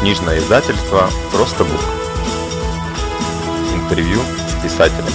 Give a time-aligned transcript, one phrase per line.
[0.00, 1.78] Книжное издательство «Просто Бук».
[3.74, 5.12] Интервью с писателями.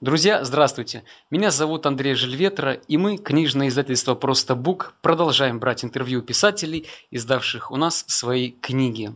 [0.00, 1.04] Друзья, здравствуйте!
[1.30, 7.70] Меня зовут Андрей Жильветра, и мы, книжное издательство «Просто Бук», продолжаем брать интервью писателей, издавших
[7.70, 9.14] у нас свои книги.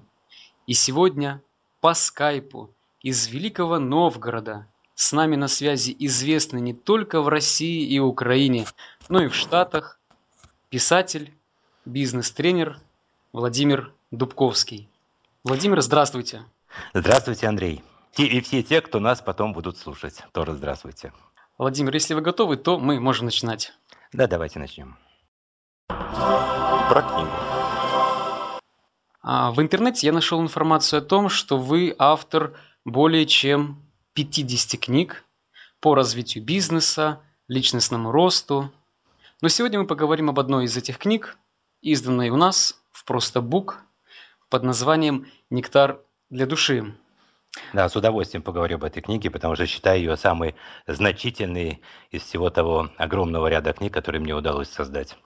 [0.69, 1.43] И сегодня
[1.81, 7.99] по скайпу из Великого Новгорода с нами на связи известный не только в России и
[7.99, 8.65] Украине,
[9.09, 9.99] но и в Штатах
[10.71, 11.33] писатель,
[11.89, 12.79] бизнес-тренер
[13.33, 14.89] Владимир Дубковский.
[15.43, 16.45] Владимир, здравствуйте.
[16.93, 17.83] Здравствуйте, Андрей.
[18.17, 21.13] И все те, кто нас потом будут слушать, тоже здравствуйте.
[21.57, 23.73] Владимир, если вы готовы, то мы можем начинать.
[24.13, 24.97] Да, давайте начнем.
[25.89, 27.31] Про книгу.
[29.23, 33.83] А, в интернете я нашел информацию о том, что вы автор более чем
[34.15, 35.25] 50 книг
[35.81, 38.71] по развитию бизнеса, личностному росту.
[39.41, 41.39] Но сегодня мы поговорим об одной из этих книг,
[41.83, 43.81] изданной у нас в Просто Бук
[44.49, 46.95] под названием «Нектар для души».
[47.73, 50.55] Да, с удовольствием поговорю об этой книге, потому что считаю ее самой
[50.87, 55.17] значительной из всего того огромного ряда книг, которые мне удалось создать.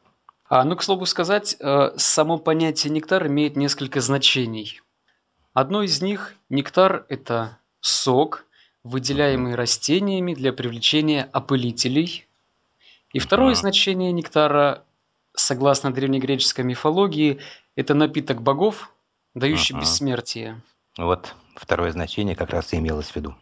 [0.49, 4.81] А, ну, к слову сказать, э, само понятие нектар имеет несколько значений.
[5.55, 8.45] Одно из них– нектар– это сок,
[8.85, 12.27] выделяемый растениями для привлечения опылителей.
[13.13, 14.85] И второе значение нектара,
[15.35, 17.41] согласно древнегреческой мифологии,
[17.77, 18.93] это напиток богов,
[19.35, 20.61] дающий бессмертие.
[20.99, 23.35] Вот второе значение как раз и имелось в виду.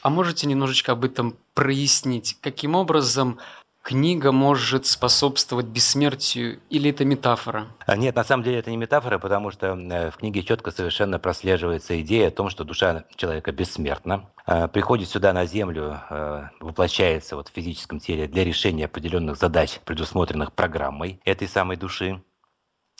[0.00, 2.38] А можете немножечко об этом прояснить?
[2.40, 3.38] Каким образом
[3.82, 7.68] книга может способствовать бессмертию или это метафора?
[7.86, 11.18] А нет, на самом деле это не метафора, потому что э, в книге четко совершенно
[11.18, 17.36] прослеживается идея о том, что душа человека бессмертна, э, приходит сюда на Землю, э, воплощается
[17.36, 22.22] вот в физическом теле для решения определенных задач, предусмотренных программой этой самой души.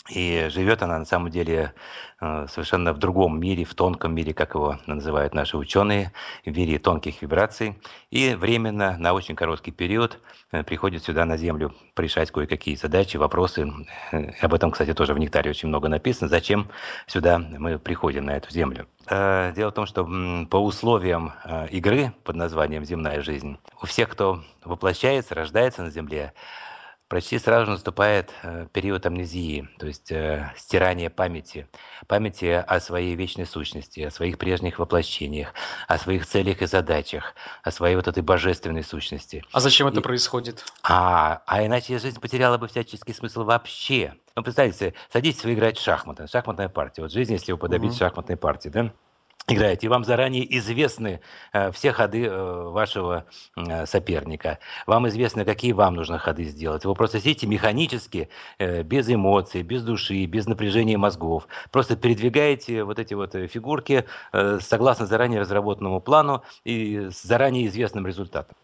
[0.09, 1.75] И живет она на самом деле
[2.21, 6.13] э, совершенно в другом мире, в тонком мире, как его называют наши ученые,
[6.47, 7.79] в мире тонких вибраций.
[8.11, 10.19] И временно, на очень короткий период,
[10.51, 13.71] э, приходит сюда на Землю решать кое-какие задачи, вопросы.
[14.13, 16.29] Э, об этом, кстати, тоже в «Нектаре» очень много написано.
[16.29, 16.71] Зачем
[17.07, 18.87] сюда мы приходим, на эту Землю?
[19.11, 20.09] Дело в том, что
[20.51, 21.33] по условиям
[21.71, 26.35] игры под названием «Земная жизнь», у всех, кто воплощается, рождается на Земле,
[27.09, 31.67] почти сразу наступает э, период амнезии, то есть э, стирание памяти,
[32.07, 35.55] памяти о своей вечной сущности, о своих прежних воплощениях,
[35.89, 39.45] о своих целях и задачах, о своей вот этой божественной сущности.
[39.53, 40.65] А зачем это происходит?
[40.83, 44.15] А, а иначе жизнь потеряла бы всяческий смысл вообще.
[44.37, 47.03] Ну, представьте, садитесь вы играть в шахматы, шахматная партия.
[47.03, 47.99] Вот жизнь, если вы подобить угу.
[47.99, 48.93] шахматной партии, да?
[49.49, 51.21] Играете, и вам заранее известны
[51.53, 53.25] э, все ходы э, вашего
[53.57, 54.59] э, соперника.
[54.87, 56.85] Вам известно, какие вам нужно ходы сделать.
[56.85, 58.29] Вы просто сидите механически,
[58.59, 61.47] без эмоций, без души, без напряжения мозгов.
[61.71, 64.05] Просто передвигаете вот эти вот фигурки
[64.61, 68.57] согласно заранее разработанному плану и с заранее известным результатом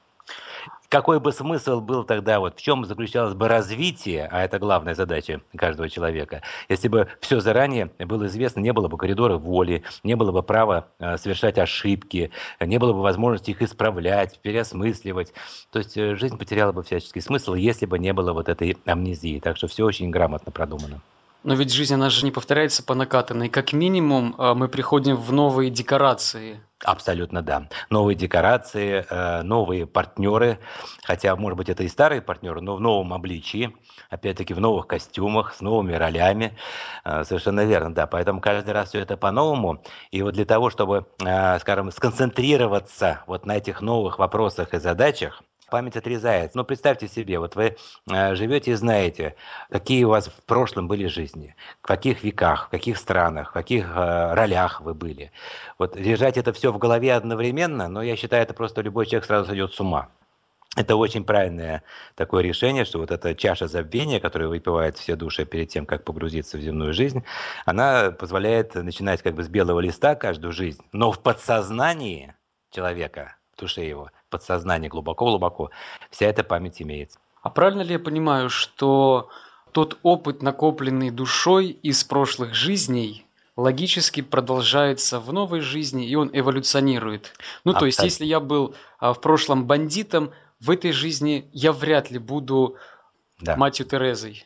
[0.94, 5.40] какой бы смысл был тогда, вот в чем заключалось бы развитие, а это главная задача
[5.56, 10.30] каждого человека, если бы все заранее было известно, не было бы коридора воли, не было
[10.30, 15.32] бы права э, совершать ошибки, не было бы возможности их исправлять, переосмысливать.
[15.72, 19.40] То есть э, жизнь потеряла бы всяческий смысл, если бы не было вот этой амнезии.
[19.40, 21.00] Так что все очень грамотно продумано.
[21.44, 23.50] Но ведь жизнь, она же не повторяется по накатанной.
[23.50, 26.62] Как минимум, э, мы приходим в новые декорации.
[26.82, 27.68] Абсолютно да.
[27.90, 30.58] Новые декорации, э, новые партнеры,
[31.02, 33.76] хотя, может быть, это и старые партнеры, но в новом обличии,
[34.08, 36.56] опять-таки в новых костюмах, с новыми ролями.
[37.04, 38.06] Э, совершенно верно, да.
[38.06, 39.84] Поэтому каждый раз все это по-новому.
[40.10, 41.06] И вот для того, чтобы,
[41.60, 45.42] скажем, сконцентрироваться вот на этих новых вопросах и задачах,
[45.74, 46.56] память отрезается.
[46.56, 47.76] Но представьте себе, вот вы
[48.08, 49.34] э, живете и знаете,
[49.70, 53.86] какие у вас в прошлом были жизни, в каких веках, в каких странах, в каких
[53.88, 55.32] э, ролях вы были.
[55.76, 59.46] Вот держать это все в голове одновременно, но я считаю, это просто любой человек сразу
[59.46, 60.10] сойдет с ума.
[60.76, 61.82] Это очень правильное
[62.14, 66.56] такое решение, что вот эта чаша забвения, которую выпивают все души перед тем, как погрузиться
[66.56, 67.24] в земную жизнь,
[67.64, 72.32] она позволяет начинать как бы с белого листа каждую жизнь, но в подсознании
[72.70, 75.70] человека, в душе его, подсознании глубоко-глубоко,
[76.10, 77.20] вся эта память имеется.
[77.40, 79.28] А правильно ли я понимаю, что
[79.70, 83.26] тот опыт, накопленный душой из прошлых жизней,
[83.56, 87.32] логически продолжается в новой жизни, и он эволюционирует.
[87.64, 87.78] Ну, Абсолютно.
[87.78, 92.18] то есть, если я был а, в прошлом бандитом, в этой жизни я вряд ли
[92.18, 92.76] буду
[93.40, 93.54] да.
[93.56, 94.44] матью Терезой.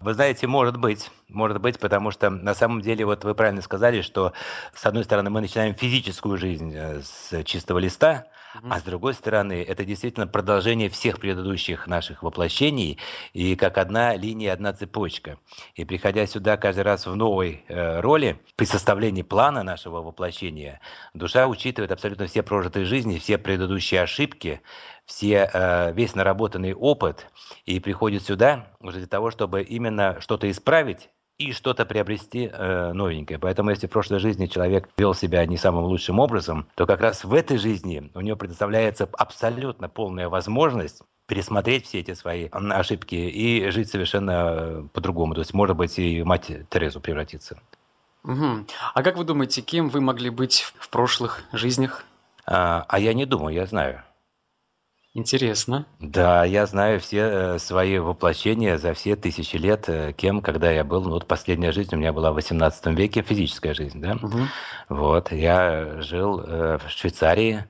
[0.00, 4.02] Вы знаете, может быть, Может быть, потому что на самом деле, вот вы правильно сказали,
[4.02, 4.32] что
[4.74, 8.26] с одной стороны мы начинаем физическую жизнь э, с чистого листа,
[8.68, 12.98] а с другой стороны, это действительно продолжение всех предыдущих наших воплощений,
[13.32, 15.38] и как одна линия, одна цепочка.
[15.74, 20.80] И приходя сюда каждый раз в новой э, роли, при составлении плана нашего воплощения,
[21.14, 24.60] душа учитывает абсолютно все прожитые жизни, все предыдущие ошибки,
[25.12, 27.26] все, э, весь наработанный опыт,
[27.66, 33.38] и приходит сюда уже для того, чтобы именно что-то исправить, и что-то приобрести э, новенькое.
[33.38, 37.24] Поэтому если в прошлой жизни человек вел себя не самым лучшим образом, то как раз
[37.24, 43.70] в этой жизни у него предоставляется абсолютно полная возможность пересмотреть все эти свои ошибки и
[43.70, 45.34] жить совершенно э, по-другому.
[45.34, 47.58] То есть, может быть, и мать Терезу превратиться.
[48.24, 48.66] Угу.
[48.94, 52.04] А как вы думаете, кем вы могли быть в прошлых жизнях?
[52.46, 54.02] А, а я не думаю, я знаю.
[55.14, 55.86] Интересно.
[56.00, 60.84] Да, я знаю все э, свои воплощения за все тысячи лет, э, кем, когда я
[60.84, 61.02] был.
[61.02, 64.12] Ну, вот последняя жизнь у меня была в 18 веке, физическая жизнь, да.
[64.14, 64.38] Угу.
[64.88, 67.66] Вот, я жил э, в Швейцарии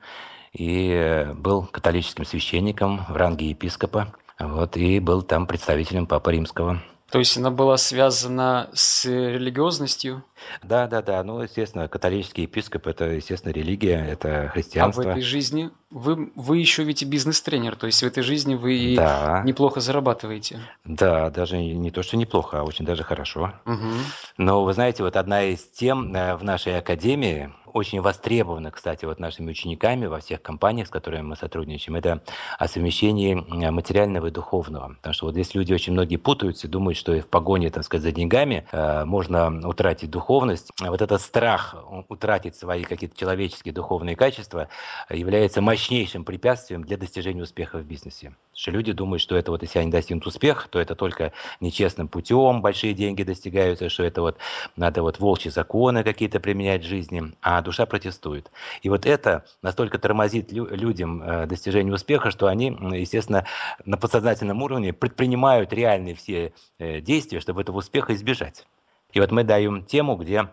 [0.52, 4.14] и был католическим священником в ранге епископа.
[4.38, 6.80] Вот, и был там представителем Папы Римского.
[7.12, 10.24] То есть она была связана с религиозностью?
[10.62, 11.22] Да, да, да.
[11.22, 15.04] Ну, естественно, католический епископ– это, естественно, религия, это христианство.
[15.04, 18.54] А в этой жизни вы, вы еще ведь и бизнес-тренер, то есть в этой жизни
[18.54, 19.42] вы да.
[19.44, 20.60] неплохо зарабатываете.
[20.84, 23.52] Да, даже не то, что неплохо, а очень даже хорошо.
[23.66, 23.90] Угу.
[24.38, 29.18] Но вы знаете, вот одна из тем э, в нашей академии, очень востребована, кстати, вот
[29.18, 32.22] нашими учениками во всех компаниях, с которыми мы сотрудничаем, это
[32.58, 33.34] о совмещении
[33.70, 34.94] материального и духовного.
[34.96, 38.12] Потому что вот здесь люди очень многие путаются, думают, что в погоне, так сказать, за
[38.12, 40.70] деньгами э, можно утратить духовность.
[40.80, 41.76] Вот этот страх
[42.08, 44.68] утратить свои какие-то человеческие духовные качества
[45.08, 48.34] является мощнейшим препятствием для достижения успеха в бизнесе.
[48.52, 52.08] Потому что люди думают, что это вот если они достигнут успех, то это только нечестным
[52.08, 54.36] путем большие деньги достигаются, что это вот
[54.76, 57.32] надо вот волчьи законы какие-то применять в жизни.
[57.40, 58.50] А душа протестует.
[58.82, 63.46] И вот это настолько тормозит лю- людям э, достижение успеха, что они, естественно,
[63.84, 68.66] на подсознательном уровне предпринимают реальные все э, действия, чтобы этого успеха избежать.
[69.12, 70.48] И вот мы даем тему, где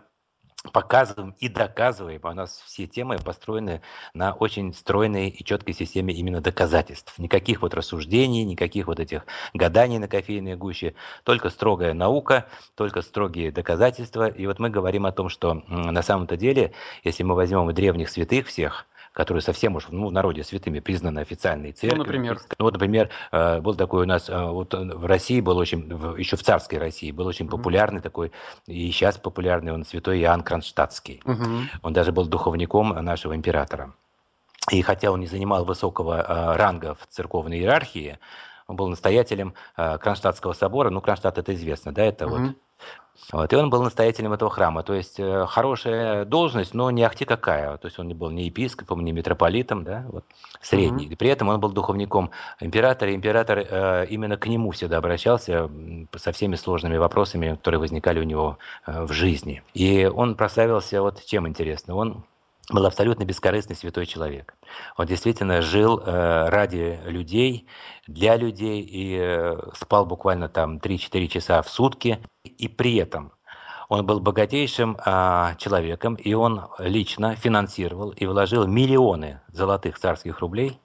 [0.72, 2.20] показываем и доказываем.
[2.22, 3.80] А у нас все темы построены
[4.12, 7.18] на очень стройной и четкой системе именно доказательств.
[7.18, 9.24] Никаких вот рассуждений, никаких вот этих
[9.54, 14.28] гаданий на кофейной гуще, только строгая наука, только строгие доказательства.
[14.28, 16.72] И вот мы говорим о том, что на самом-то деле,
[17.04, 21.72] если мы возьмем древних святых всех, которые совсем уж ну, в народе святыми признаны официальной
[21.72, 21.98] церковью.
[21.98, 22.40] Ну, например?
[22.58, 25.80] Ну, вот, например, э, был такой у нас, э, вот в России был очень,
[26.16, 28.32] еще в царской России, был очень популярный такой,
[28.66, 31.22] и сейчас популярный он, святой Иоанн Кронштадтский.
[31.24, 31.46] Угу.
[31.82, 33.92] Он даже был духовником нашего императора.
[34.70, 38.18] И хотя он не занимал высокого э, ранга в церковной иерархии,
[38.68, 40.90] он был настоятелем Кронштадтского собора.
[40.90, 42.36] Ну, Кронштадт это известно, да, это угу.
[42.36, 42.54] вот
[43.32, 44.82] вот, и он был настоятелем этого храма.
[44.82, 47.76] То есть э, хорошая должность, но не ахти какая.
[47.76, 50.24] То есть он не был ни епископом, ни митрополитом, да, вот,
[50.60, 51.08] средний.
[51.08, 51.16] Mm-hmm.
[51.16, 53.12] При этом он был духовником императора.
[53.12, 55.70] И император э, именно к нему всегда обращался
[56.16, 59.62] со всеми сложными вопросами, которые возникали у него э, в жизни.
[59.74, 61.94] И он прославился вот чем интересно.
[61.94, 62.24] Он
[62.72, 64.54] был абсолютно бескорыстный святой человек.
[64.96, 67.66] Он действительно жил э, ради людей,
[68.06, 72.18] для людей и э, спал буквально там 3-4 часа в сутки.
[72.44, 73.32] И при этом
[73.88, 80.78] он был богатейшим э, человеком, и он лично финансировал и вложил миллионы золотых царских рублей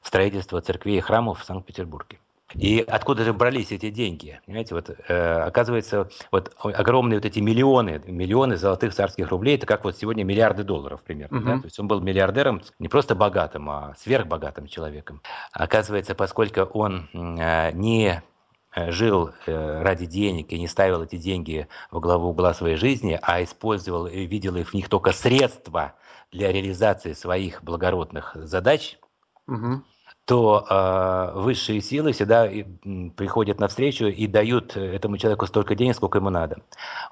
[0.00, 2.18] в строительство церквей и храмов в Санкт-Петербурге.
[2.54, 4.40] И откуда же брались эти деньги?
[4.44, 9.84] Понимаете, вот э, оказывается, вот огромные вот эти миллионы, миллионы золотых царских рублей, это как
[9.84, 11.38] вот сегодня миллиарды долларов примерно.
[11.38, 11.46] Угу.
[11.46, 11.58] Да?
[11.58, 15.22] То есть он был миллиардером, не просто богатым, а сверхбогатым человеком.
[15.52, 18.22] Оказывается, поскольку он э, не
[18.74, 23.18] э, жил э, ради денег и не ставил эти деньги в главу угла своей жизни,
[23.22, 25.94] а использовал и видел их в них только средства
[26.32, 28.98] для реализации своих благородных задач,
[29.46, 29.82] угу
[30.24, 32.48] то э, высшие силы всегда
[33.16, 36.62] приходят навстречу и дают этому человеку столько денег, сколько ему надо.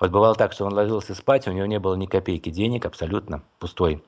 [0.01, 3.43] Вот бывало так, что он ложился спать, у него не было ни копейки денег, абсолютно
[3.59, 4.05] пустой.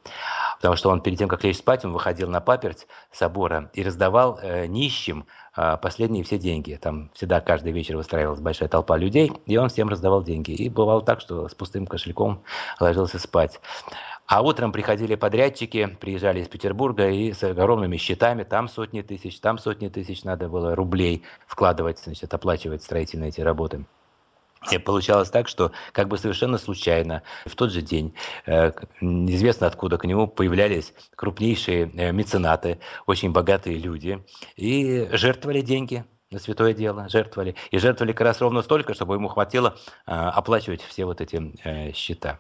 [0.61, 4.39] Потому что он перед тем, как лечь спать, он выходил на паперть собора и раздавал
[4.43, 5.27] э, нищим
[5.57, 6.79] э, последние все деньги.
[6.81, 10.53] Там всегда каждый вечер выстраивалась большая толпа людей, и он всем раздавал деньги.
[10.53, 12.43] И бывало так, что с пустым кошельком
[12.79, 13.59] ложился спать.
[14.31, 19.59] А утром приходили подрядчики, приезжали из Петербурга и с огромными счетами, там сотни тысяч, там
[19.59, 23.85] сотни тысяч надо было рублей вкладывать, значит, оплачивать строительные эти работы.
[24.71, 28.15] И получалось так, что как бы совершенно случайно в тот же день,
[28.47, 28.71] э,
[29.01, 36.39] неизвестно откуда к нему появлялись крупнейшие э, меценаты, очень богатые люди и жертвовали деньги на
[36.39, 37.57] святое дело, жертвовали.
[37.73, 42.39] И жертвовали как раз ровно столько, чтобы ему хватило э, оплачивать все вот эти счета.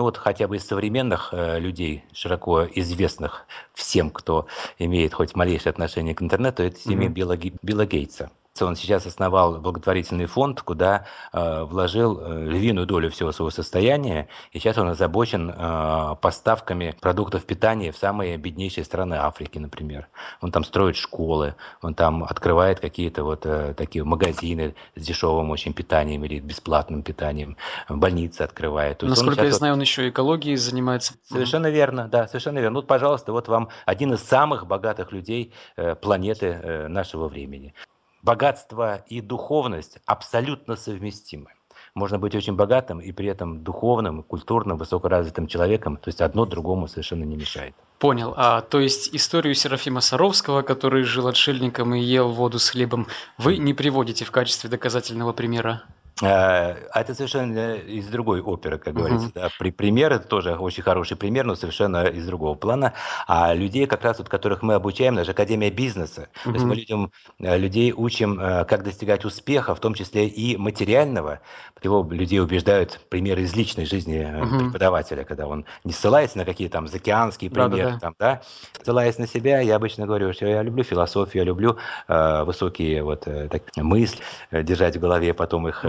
[0.00, 4.46] Ну вот хотя бы из современных э, людей, широко известных всем, кто
[4.78, 7.12] имеет хоть малейшее отношение к интернету, это семья mm-hmm.
[7.12, 8.30] Билла, Билла Гейтса.
[8.60, 14.58] Он сейчас основал благотворительный фонд, куда э, вложил э, львиную долю всего своего состояния, и
[14.58, 20.08] сейчас он озабочен э, поставками продуктов питания в самые беднейшие страны Африки, например.
[20.40, 25.72] Он там строит школы, он там открывает какие-то вот э, такие магазины с дешевым очень
[25.72, 27.56] питанием или бесплатным питанием,
[27.88, 28.98] больницы открывает.
[28.98, 31.14] То Насколько я знаю, он еще экологией занимается.
[31.22, 31.72] Совершенно mm-hmm.
[31.72, 32.78] верно, да, совершенно верно.
[32.78, 37.74] Вот, пожалуйста, вот вам один из самых богатых людей э, планеты э, нашего времени
[38.22, 41.50] богатство и духовность абсолютно совместимы.
[41.94, 45.96] Можно быть очень богатым и при этом духовным, культурным, высокоразвитым человеком.
[45.96, 47.74] То есть одно другому совершенно не мешает.
[47.98, 48.32] Понял.
[48.36, 53.08] А, то есть историю Серафима Саровского, который жил отшельником и ел воду с хлебом,
[53.38, 55.82] вы не приводите в качестве доказательного примера?
[56.22, 59.28] А это совершенно из другой оперы, как говорится.
[59.28, 59.32] Uh-huh.
[59.34, 59.48] Да.
[59.58, 62.94] При, пример это тоже очень хороший пример, но совершенно из другого плана.
[63.26, 66.28] А людей, как раз вот, которых мы обучаем, наша Академия бизнеса.
[66.44, 66.50] Uh-huh.
[66.50, 70.56] То есть мы людям, э, людей учим, э, как достигать успеха, в том числе и
[70.56, 71.40] материального.
[71.82, 74.58] Его людей убеждают примеры из личной жизни uh-huh.
[74.58, 78.42] преподавателя, когда он не ссылается на какие-то там заокеанские примеры, там, да,
[78.82, 83.26] ссылаясь на себя, я обычно говорю, что я люблю философию, я люблю э, высокие вот
[83.26, 85.84] э, так, мысли держать в голове, потом их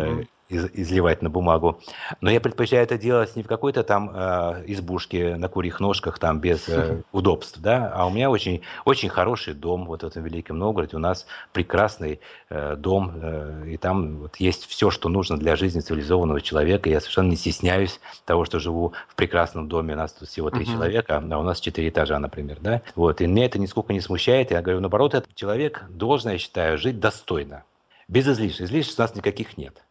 [0.51, 1.79] из, изливать на бумагу.
[2.19, 6.39] Но я предпочитаю это делать не в какой-то там э, избушке на курьих ножках, там
[6.39, 10.59] без э, удобств, да, а у меня очень, очень хороший дом вот в этом Великом
[10.59, 10.97] Новгороде.
[10.97, 15.79] У нас прекрасный э, дом, э, и там вот есть все, что нужно для жизни
[15.79, 16.89] цивилизованного человека.
[16.89, 19.93] Я совершенно не стесняюсь того, что живу в прекрасном доме.
[19.93, 20.73] У нас тут всего три uh-huh.
[20.73, 22.81] человека, а у нас четыре этажа, например, да.
[22.95, 24.51] Вот, и меня это нисколько не смущает.
[24.51, 27.63] Я говорю, наоборот, этот человек должен, я считаю, жить достойно.
[28.07, 28.63] Без излишеств.
[28.63, 29.81] Излишеств у нас никаких нет.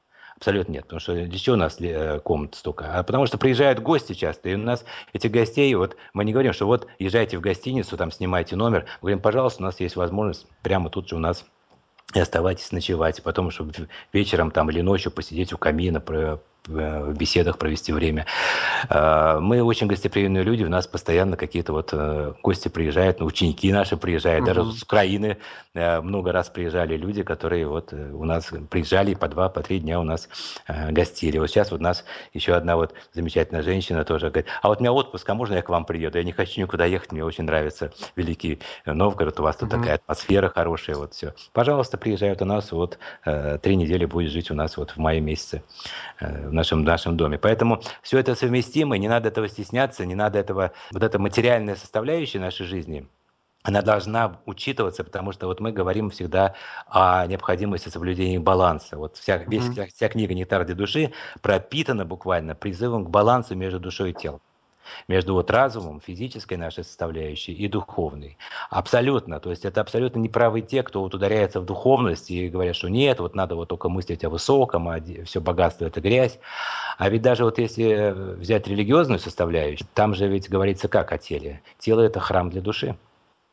[0.41, 2.99] Абсолютно нет, потому что чего у нас э, комнат столько?
[2.99, 6.55] А потому что приезжают гости часто, и у нас этих гостей, вот мы не говорим,
[6.55, 10.47] что вот езжайте в гостиницу, там снимайте номер, мы говорим, пожалуйста, у нас есть возможность
[10.63, 11.45] прямо тут же у нас
[12.15, 13.75] и оставайтесь ночевать, потом, чтобы
[14.15, 16.03] вечером там или ночью посидеть у камина,
[16.67, 18.27] в беседах провести время.
[18.89, 23.73] Э, мы очень гостеприимные люди, у нас постоянно какие-то вот э, гости приезжают, ну, ученики
[23.73, 24.55] наши приезжают, угу.
[24.55, 25.39] даже с Украины
[25.75, 30.03] много раз приезжали люди, которые вот у нас приезжали по два, по три дня у
[30.03, 30.29] нас
[30.67, 31.39] гостили.
[31.39, 34.81] Вот сейчас вот у нас еще одна вот замечательная женщина тоже говорит, а вот у
[34.81, 36.19] меня отпуск, а можно я к вам приеду?
[36.19, 39.81] Я не хочу никуда ехать, мне очень нравится Великий Новгород, у вас тут угу.
[39.81, 41.35] такая атмосфера хорошая, вот все.
[41.53, 45.63] Пожалуйста, приезжают у нас, вот три недели будет жить у нас вот в мае месяце
[46.51, 47.39] в нашем, нашем доме.
[47.39, 52.41] Поэтому все это совместимо, не надо этого стесняться, не надо этого, вот эта материальная составляющая
[52.41, 53.07] нашей жизни,
[53.63, 56.55] она должна учитываться, потому что вот мы говорим всегда
[56.87, 58.97] о необходимости соблюдения баланса.
[58.97, 63.79] Вот вся, весь, вся, вся книга «Нектар для души» пропитана буквально призывом к балансу между
[63.79, 64.41] душой и телом
[65.09, 68.37] между вот разумом, физической нашей составляющей и духовной.
[68.71, 69.41] Абсолютно.
[69.41, 73.21] То есть это абсолютно неправы те, кто вот ударяется в духовность и говорят, что нет,
[73.21, 76.39] вот надо вот только мыслить о высоком, а все богатство это грязь.
[76.99, 81.63] А ведь даже вот если взять религиозную составляющую, там же ведь говорится как о теле.
[81.79, 82.97] Тело это храм для души.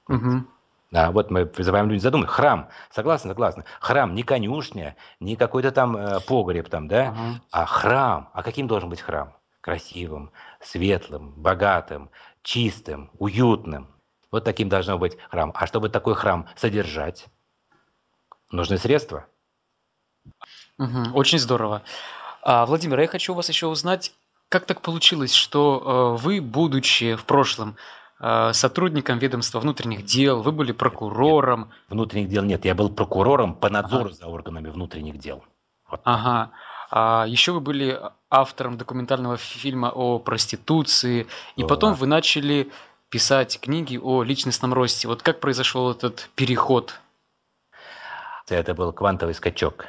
[0.09, 0.43] Угу.
[0.91, 2.29] Да, вот мы призываем людей задумать.
[2.29, 3.65] Храм, согласны, согласны.
[3.81, 7.41] Храм не конюшня, не какой-то там э, погреб там, да, угу.
[7.51, 8.29] а храм.
[8.33, 9.33] А каким должен быть храм?
[9.67, 10.31] Красивым,
[10.61, 12.09] светлым, богатым,
[12.41, 13.89] чистым, уютным.
[14.31, 15.51] Вот таким должно быть храм.
[15.53, 17.25] А чтобы такой храм содержать,
[18.49, 19.25] нужны средства.
[20.77, 21.83] Угу, очень здорово.
[22.43, 24.13] А, Владимир, я хочу у вас еще узнать,
[24.47, 27.75] как так получилось, что э, вы, будучи в прошлом
[28.21, 31.59] э, сотрудником ведомства внутренних дел, вы были прокурором.
[31.59, 34.13] Нет, внутренних дел нет, я был прокурором по надзору ага.
[34.13, 35.43] за органами внутренних дел.
[35.89, 35.99] Вот.
[36.05, 36.53] Ага.
[36.89, 41.67] А еще вы были автором документального фильма о проституции, и о.
[41.67, 42.71] потом вы начали
[43.09, 45.07] писать книги о личностном росте.
[45.07, 46.99] Вот как произошел этот переход?
[48.49, 49.87] Это был квантовый скачок.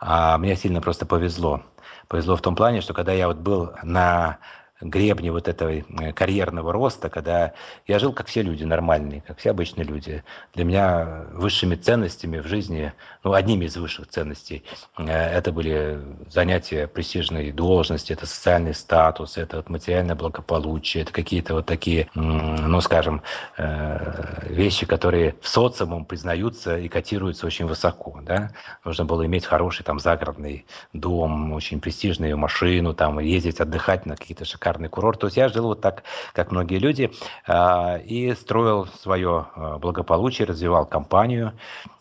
[0.00, 1.62] А мне сильно просто повезло.
[2.06, 4.38] Повезло в том плане, что когда я вот был на
[4.80, 7.52] гребне вот этого э, карьерного роста, когда
[7.86, 10.22] я жил, как все люди нормальные, как все обычные люди.
[10.54, 12.92] Для меня высшими ценностями в жизни,
[13.24, 14.64] ну, одними из высших ценностей,
[14.96, 21.54] э, это были занятия престижной должности, это социальный статус, это вот материальное благополучие, это какие-то
[21.54, 23.22] вот такие, ну, скажем,
[23.56, 28.52] э, вещи, которые в социумом признаются и котируются очень высоко, да.
[28.84, 34.44] Нужно было иметь хороший там загородный дом, очень престижную машину, там, ездить отдыхать на какие-то
[34.44, 35.20] шикарные шикарный курорт.
[35.20, 37.10] То есть я жил вот так, как многие люди,
[37.46, 41.52] а, и строил свое а, благополучие, развивал компанию.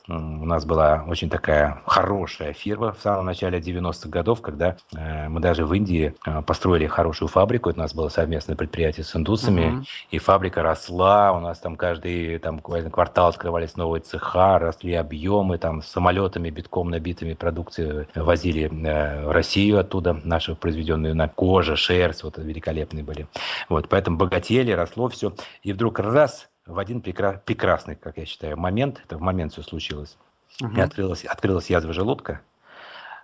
[0.08, 5.42] У нас была очень такая хорошая фирма в самом начале 90-х годов, когда э, мы
[5.42, 7.70] даже в Индии э, построили хорошую фабрику.
[7.70, 9.86] Это у нас было совместное предприятие с индусами, uh-huh.
[10.12, 11.34] и фабрика росла.
[11.34, 17.34] У нас там каждый там, квартал открывались новые цеха, росли объемы, там самолетами битком набитыми
[17.34, 23.28] продукции возили э, в Россию оттуда, наши произведенные на коже, шерсть, вот великолепные были.
[23.68, 25.34] Вот, поэтому богатели, росло все.
[25.64, 30.18] И вдруг раз в один прекрасный, как я считаю, момент, это в момент все случилось,
[30.62, 30.76] угу.
[30.76, 32.42] и открылась, открылась язва желудка.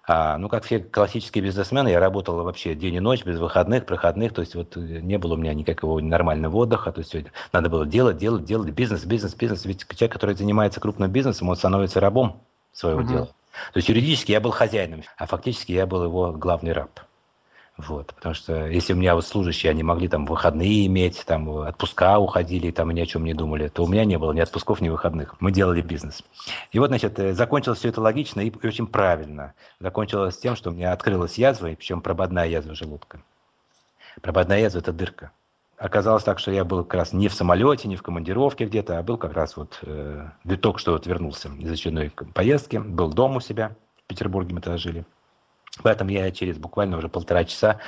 [0.05, 4.33] А, ну, как все классические бизнесмены, я работал вообще день и ночь, без выходных, проходных,
[4.33, 7.15] то есть вот не было у меня никакого нормального отдыха, то есть
[7.53, 9.63] надо было делать, делать, делать, бизнес, бизнес, бизнес.
[9.63, 12.41] Ведь человек, который занимается крупным бизнесом, он становится рабом
[12.73, 13.09] своего угу.
[13.09, 13.25] дела.
[13.71, 16.99] То есть юридически я был хозяином, а фактически я был его главный раб.
[17.77, 22.19] Вот, потому что если у меня вот служащие, они могли там выходные иметь, там отпуска
[22.19, 24.89] уходили, там ни о чем не думали, то у меня не было ни отпусков, ни
[24.89, 25.35] выходных.
[25.41, 26.23] Мы делали бизнес.
[26.71, 29.55] И вот, значит, э, закончилось все это логично и очень правильно.
[29.79, 33.21] Закончилось тем, что у меня открылась язва, и причем прободная язва желудка.
[34.21, 35.31] Прободная язва– это дырка.
[35.77, 39.03] Оказалось так, что я был как раз не в самолете, не в командировке где-то, а
[39.03, 40.29] был как раз вот э,
[40.61, 44.77] только что вот вернулся из очередной поездки, был дома у себя, в Петербурге мы тогда
[44.77, 45.05] жили.
[45.81, 47.79] Поэтому я через буквально уже полтора часа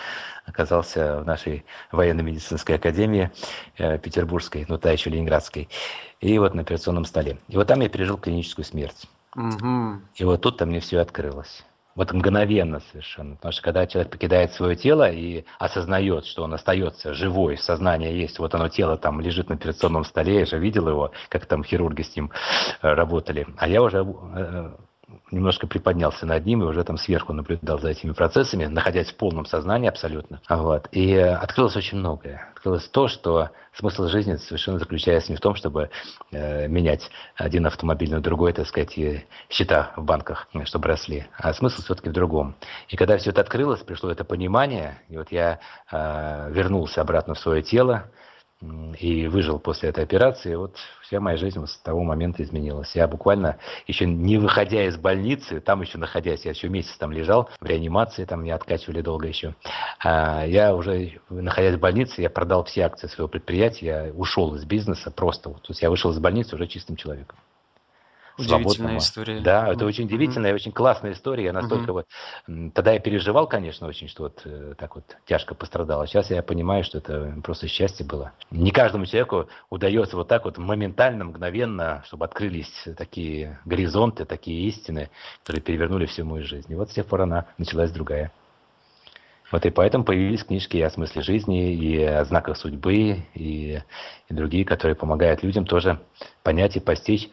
[0.46, 3.32] оказался в нашей военно-медицинской академии
[3.77, 5.70] э, петербургской, ну та еще ленинградской,
[6.20, 7.38] и вот на операционном столе.
[7.48, 9.08] И вот там я пережил клиническую смерть.
[9.36, 10.01] Угу.
[10.15, 11.63] И вот тут-то мне все открылось.
[11.96, 13.36] Вот мгновенно совершенно.
[13.36, 18.38] Потому что когда человек покидает свое тело и осознает, что он остается живой, сознание есть,
[18.38, 22.01] вот оно тело там лежит на операционном столе, я же видел его, как там хирурги
[22.01, 22.32] с ним
[22.82, 23.48] э, работали.
[23.58, 24.72] А я уже э,
[25.32, 29.46] немножко приподнялся над ним и уже там сверху наблюдал за этими процессами, находясь в полном
[29.46, 30.41] сознании абсолютно.
[30.50, 30.88] Вот.
[30.91, 32.50] И открылось очень многое.
[32.55, 35.89] Открылось то, что смысл жизни совершенно заключается не в том, чтобы
[36.32, 41.53] э, менять один автомобиль на другой, так сказать, и счета в банках, чтобы росли, а
[41.53, 42.55] смысл все-таки в другом.
[42.89, 45.60] И когда все это открылось, пришло это понимание, и вот я
[45.91, 48.10] э, вернулся обратно в свое тело,
[49.00, 52.95] и выжил после этой операции, вот вся моя жизнь с того момента изменилась.
[52.95, 53.57] Я буквально,
[53.88, 58.25] еще не выходя из больницы, там еще находясь, я еще месяц там лежал, в реанимации,
[58.25, 59.55] там меня откачивали долго еще,
[60.03, 64.65] а, я уже, находясь в больнице, я продал все акции своего предприятия, я ушел из
[64.65, 65.49] бизнеса просто.
[65.49, 67.38] То есть я вышел из больницы уже чистым человеком.
[68.38, 69.39] Удивительная история.
[69.39, 70.56] Да, это очень удивительная, mm-hmm.
[70.56, 71.45] очень классная история.
[71.45, 72.06] Я настолько mm-hmm.
[72.48, 72.74] вот...
[72.74, 76.02] Тогда я переживал, конечно, очень, что вот э, так вот тяжко пострадал.
[76.02, 78.34] А сейчас я понимаю, что это просто счастье было.
[78.52, 85.10] Не каждому человеку удается вот так вот моментально, мгновенно, чтобы открылись такие горизонты, такие истины,
[85.41, 86.71] которые перевернули всю мою жизнь.
[86.71, 88.32] И вот с тех пор она началась другая.
[89.52, 93.80] Вот и поэтому появились книжки и о смысле жизни, и о знаках судьбы, и,
[94.28, 96.02] и другие, которые помогают людям тоже
[96.43, 97.30] понять и постичь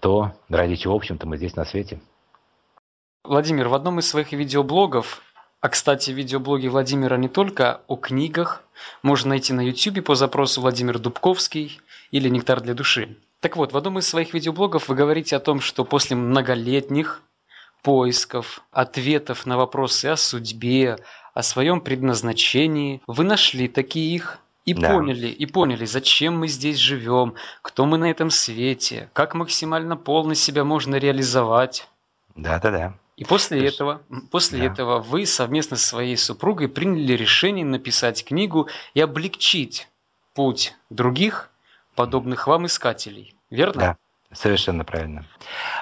[0.00, 2.00] то, ради чего, в общем-то, мы здесь на свете.
[3.24, 5.22] Владимир, в одном из своих видеоблогов,
[5.60, 8.62] а, кстати, видеоблоги Владимира не только о книгах,
[9.02, 13.16] можно найти на YouTube по запросу Владимир Дубковский или «Нектар для души».
[13.40, 17.22] Так вот, в одном из своих видеоблогов вы говорите о том, что после многолетних
[17.82, 20.98] поисков, ответов на вопросы о судьбе,
[21.32, 24.90] о своем предназначении, вы нашли такие их и да.
[24.92, 30.34] поняли, и поняли, зачем мы здесь живем, кто мы на этом свете, как максимально полно
[30.34, 31.88] себя можно реализовать.
[32.34, 32.94] Да, да, да.
[33.16, 34.64] И после То этого, после да.
[34.66, 39.88] этого вы совместно со своей супругой приняли решение написать книгу и облегчить
[40.34, 41.50] путь других
[41.94, 43.36] подобных вам искателей.
[43.50, 43.80] Верно?
[43.80, 43.96] Да.
[44.34, 45.24] Совершенно правильно.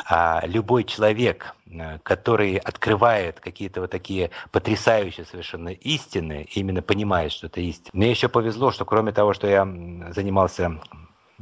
[0.09, 7.47] А любой человек, э, который открывает какие-то вот такие потрясающие совершенно истины, именно понимает, что
[7.47, 7.91] это истина.
[7.93, 9.65] Мне еще повезло, что кроме того, что я
[10.13, 10.81] занимался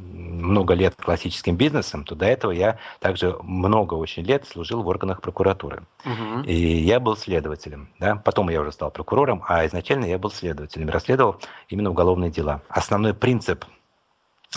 [0.01, 5.21] много лет классическим бизнесом, то до этого я также много очень лет служил в органах
[5.21, 5.83] прокуратуры.
[6.05, 6.45] Угу.
[6.45, 7.89] И я был следователем.
[7.99, 8.17] Да?
[8.17, 11.37] Потом я уже стал прокурором, а изначально я был следователем, расследовал
[11.69, 12.63] именно уголовные дела.
[12.69, 13.65] Основной принцип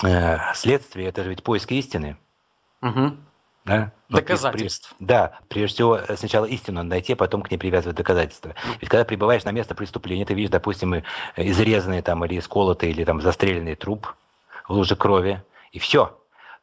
[0.04, 2.18] э, следствия– это же ведь поиск истины.
[2.84, 3.18] Угу.
[3.66, 3.92] Да?
[4.10, 4.94] Но Доказательств.
[5.00, 8.56] При, да, прежде всего э, сначала истину надо найти, а потом к ней привязывать доказательства.
[8.82, 11.02] Ведь когда прибываешь на место преступления, ты видишь, допустим,
[11.38, 14.14] изрезанный там или исколотый, или там застреленный труп
[14.68, 15.42] в луже крови,
[15.72, 16.20] и все.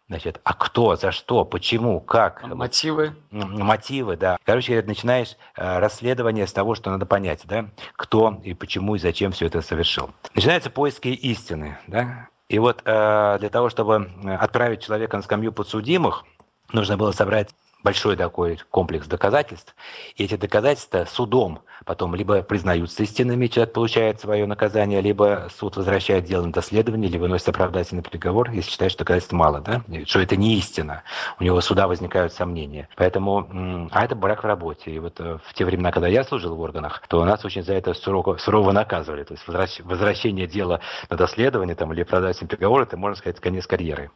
[0.08, 2.42] Значит, а кто, за что, почему, как?
[2.42, 3.14] Мотивы.
[3.30, 4.38] Мотивы, да.
[4.44, 9.32] Короче начинаешь э, расследование с того, что надо понять, да, кто и почему и зачем
[9.32, 10.10] все это совершил.
[10.34, 12.28] Начинаются поиски истины, да.
[12.50, 14.10] И вот э, для того, чтобы
[14.40, 16.24] отправить человека на скамью подсудимых,
[16.72, 17.50] нужно было собрать
[17.82, 19.74] большой такой комплекс доказательств,
[20.16, 26.24] и эти доказательства судом потом либо признаются истинными, человек получает свое наказание, либо суд возвращает
[26.24, 30.36] дело на доследование, либо выносит оправдательный приговор, если считает, что доказательств мало, да, что это
[30.36, 31.02] не истина.
[31.38, 32.88] У него суда возникают сомнения.
[32.96, 34.90] Поэтому, а это брак в работе.
[34.90, 37.74] И вот э, в те времена, когда я служил в органах, то нас очень за
[37.74, 39.24] это сурово, сурово наказывали.
[39.24, 39.46] То есть
[39.84, 44.10] возвращение дела на доследование там, или оправдательный приговор, это, можно сказать, конец карьеры.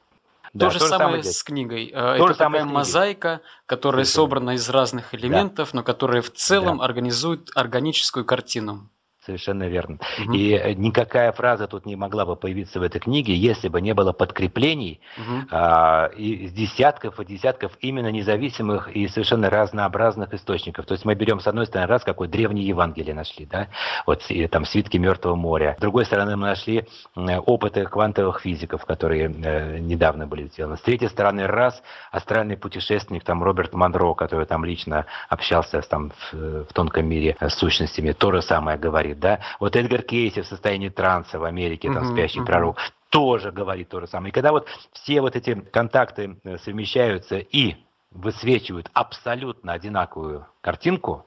[0.54, 1.88] Да, то, же то же самое, с книгой.
[1.88, 5.78] Э, то Это такая мозаика, которая собрана из разных элементов, да.
[5.78, 6.84] но которая в целом да.
[6.84, 8.88] организует органическую картину.
[9.24, 9.98] Совершенно верно.
[10.24, 10.34] Угу.
[10.34, 13.94] И э, никакая фраза тут не могла бы появиться в этой книге, если бы не
[13.94, 15.46] было подкреплений угу.
[15.50, 20.84] а, из десятков и десятков именно независимых и совершенно разнообразных источников.
[20.84, 23.68] То есть мы берем, с одной стороны, раз какой древний Евангелие нашли, да,
[24.06, 25.74] вот и, там свитки Мертвого моря.
[25.78, 30.76] С другой стороны, мы нашли опыты квантовых физиков, которые э, недавно были сделаны.
[30.76, 36.64] С третьей стороны, раз астральный путешественник, там Роберт Монро, который там лично общался там в,
[36.64, 39.40] в тонком мире с сущностями, то же самое говорит говорит, да.
[39.60, 42.46] Вот Эдгар Кейси в состоянии транса в Америке, там, спящий uh-huh.
[42.46, 42.78] пророк,
[43.10, 44.30] тоже говорит то же самое.
[44.30, 47.76] И когда вот все вот эти контакты э, совмещаются и
[48.10, 51.26] высвечивают абсолютно одинаковую картинку,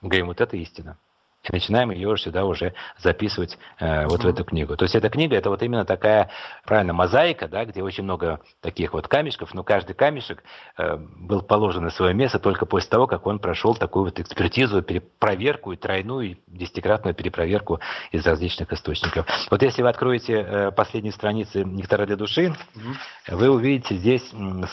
[0.00, 0.98] мы говорим, вот это истина
[1.48, 4.76] и начинаем ее сюда уже записывать э, вот в эту книгу.
[4.76, 6.30] То есть эта книга это вот именно такая,
[6.64, 10.42] правильно, мозаика, да, где очень много таких вот камешков, но каждый камешек
[10.76, 14.82] э, был положен на свое место только после того, как он прошел такую вот экспертизу,
[14.82, 17.80] перепроверку и тройную, и десятикратную перепроверку
[18.12, 19.26] из различных источников.
[19.50, 23.36] Вот если вы откроете э, последние страницы «Нектара для души», угу.
[23.36, 24.22] вы увидите здесь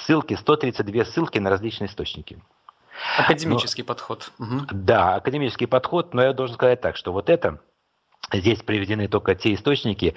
[0.06, 2.40] ссылки, 132 ссылки на различные источники.
[3.18, 4.32] Академический но, подход.
[4.40, 4.68] Угу.
[4.72, 7.60] Да, академический подход, но я должен сказать так, что вот это,
[8.32, 10.16] здесь приведены только те источники,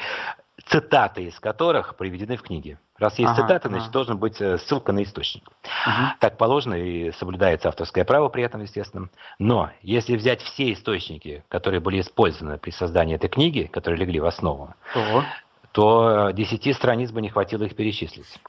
[0.67, 2.79] цитаты из которых приведены в книге.
[2.99, 3.77] Раз есть ага, цитаты, ага.
[3.77, 5.47] значит, должен быть э, ссылка на источник.
[5.49, 6.07] Угу.
[6.21, 9.11] Так положено и соблюдается авторское право при этом, естественно.
[9.39, 14.25] Но если взять все источники, которые были использованы при создании этой книги, которые легли в
[14.25, 15.25] основу, Ого.
[15.73, 18.41] то 10 страниц бы не хватило их перечислить.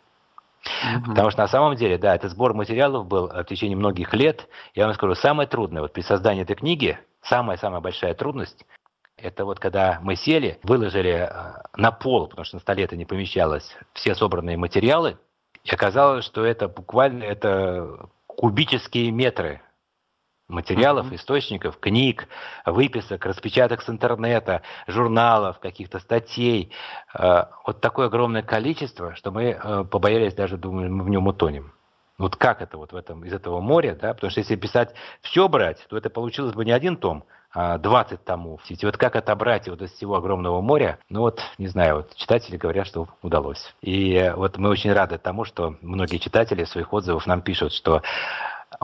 [0.96, 1.12] Угу.
[1.12, 4.48] Потому что на самом деле, да, это сбор материалов был в течение многих лет.
[4.76, 8.66] Я вам скажу, самое трудное вот при создании этой книги, самая-самая большая трудность,
[9.18, 11.30] это вот когда мы сели, выложили э,
[11.76, 15.18] на пол, потому что на столе это не помещалось, все собранные материалы,
[15.64, 19.62] и оказалось, что это буквально это кубические метры
[20.48, 22.28] материалов, источников, книг,
[22.66, 26.72] выписок, распечаток с интернета, журналов, каких-то статей.
[27.14, 31.74] Э, вот такое огромное количество, что мы э, побоялись даже, думаю, мы в нем утонем.
[32.18, 34.14] Вот как это вот в этом, из этого моря, да?
[34.14, 38.24] Потому что если писать все брать, то это получилось бы не один том, а 20
[38.24, 38.62] томов.
[38.70, 42.58] И вот как отобрать вот из всего огромного моря, ну вот, не знаю, вот читатели
[42.58, 43.74] говорят, что удалось.
[43.82, 48.02] И вот мы очень рады тому, что многие читатели своих отзывов нам пишут, что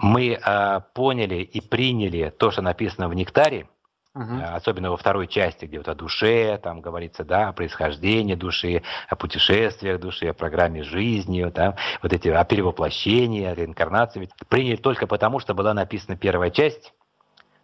[0.02, 3.67] мы э, поняли и приняли то, что написано в «Нектаре»,
[4.15, 4.41] Угу.
[4.54, 9.15] Особенно во второй части, где вот о душе, там говорится, да, о происхождении души, о
[9.15, 14.30] путешествиях души, о программе жизни, да, вот эти, о перевоплощении, о реинкарнации.
[14.50, 16.93] Приняли только потому, что была написана первая часть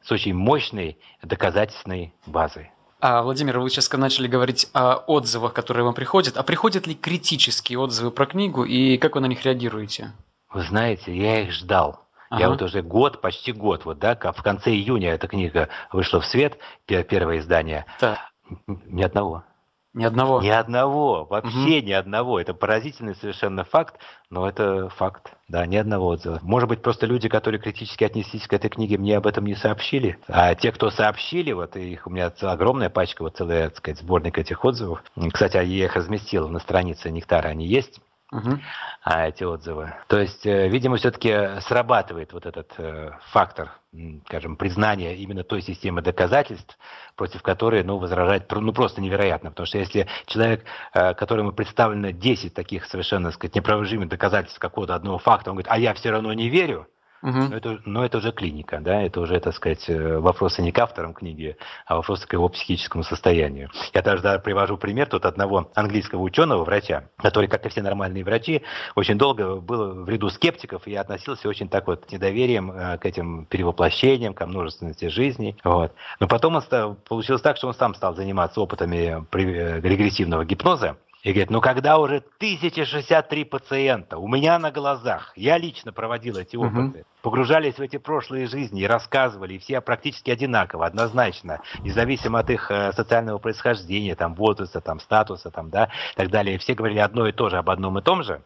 [0.02, 2.72] с очень мощной доказательственной базой.
[3.00, 6.36] А, Владимир, вы сейчас начали говорить о отзывах, которые вам приходят.
[6.36, 10.14] А приходят ли критические отзывы про книгу и как вы на них реагируете?
[10.52, 12.09] Вы знаете, я их ждал.
[12.30, 12.42] Ага.
[12.42, 16.26] Я вот уже год, почти год, вот, да, в конце июня эта книга вышла в
[16.26, 17.86] свет, первое издание.
[18.00, 18.30] Да.
[18.68, 19.44] Ни одного.
[19.96, 20.40] Ни одного.
[20.40, 21.88] Ни одного, вообще угу.
[21.88, 22.40] ни одного.
[22.40, 23.96] Это поразительный совершенно факт,
[24.30, 26.40] но это факт, да, ни одного отзыва.
[26.44, 30.20] Может быть, просто люди, которые критически отнеслись к этой книге, мне об этом не сообщили.
[30.28, 34.38] А те, кто сообщили, вот их у меня огромная пачка, вот целая, так сказать, сборник
[34.38, 35.04] этих отзывов.
[35.34, 38.00] Кстати, я их разместил на странице Нектара, они есть
[38.32, 38.60] угу.
[39.04, 39.94] а, эти отзывы.
[40.08, 43.72] То есть, э, видимо, все-таки срабатывает вот этот э, фактор,
[44.26, 46.78] скажем, признания именно той системы доказательств,
[47.16, 49.50] против которой, ну, возражать, ну, просто невероятно.
[49.50, 50.64] Потому что если человек,
[50.94, 55.72] э, которому представлено 10 таких совершенно, так сказать, неопровержимых доказательств какого-то одного факта, он говорит,
[55.72, 56.88] а я все равно не верю,
[57.22, 57.32] Угу.
[57.32, 60.80] Но, это, но это уже клиника, да, это уже, так сказать, э, вопросы не к
[60.80, 63.70] авторам книги, а вопросы к его психическому состоянию.
[63.94, 68.24] Я даже да, привожу пример тут одного английского ученого, врача, который, как и все нормальные
[68.24, 68.64] врачи,
[68.96, 73.46] очень долго был в ряду скептиков и относился очень так вот недоверием э, к этим
[73.46, 75.58] перевоплощениям, к множественности жизней.
[75.64, 75.94] Вот.
[76.20, 80.98] Но потом он стал, получилось так, что он сам стал заниматься опытами э, регрессивного гипноза,
[81.24, 86.56] и говорит, ну когда уже 1063 пациента у меня на глазах, я лично проводил эти
[86.56, 87.08] опыты, угу.
[87.22, 92.72] погружались в эти прошлые жизни и рассказывали, и все практически одинаково, однозначно, независимо от их
[92.72, 96.58] э, социального происхождения, там, возраста, там, статуса, там, да, и так далее.
[96.58, 98.42] Все говорили одно и то же об одном и том же,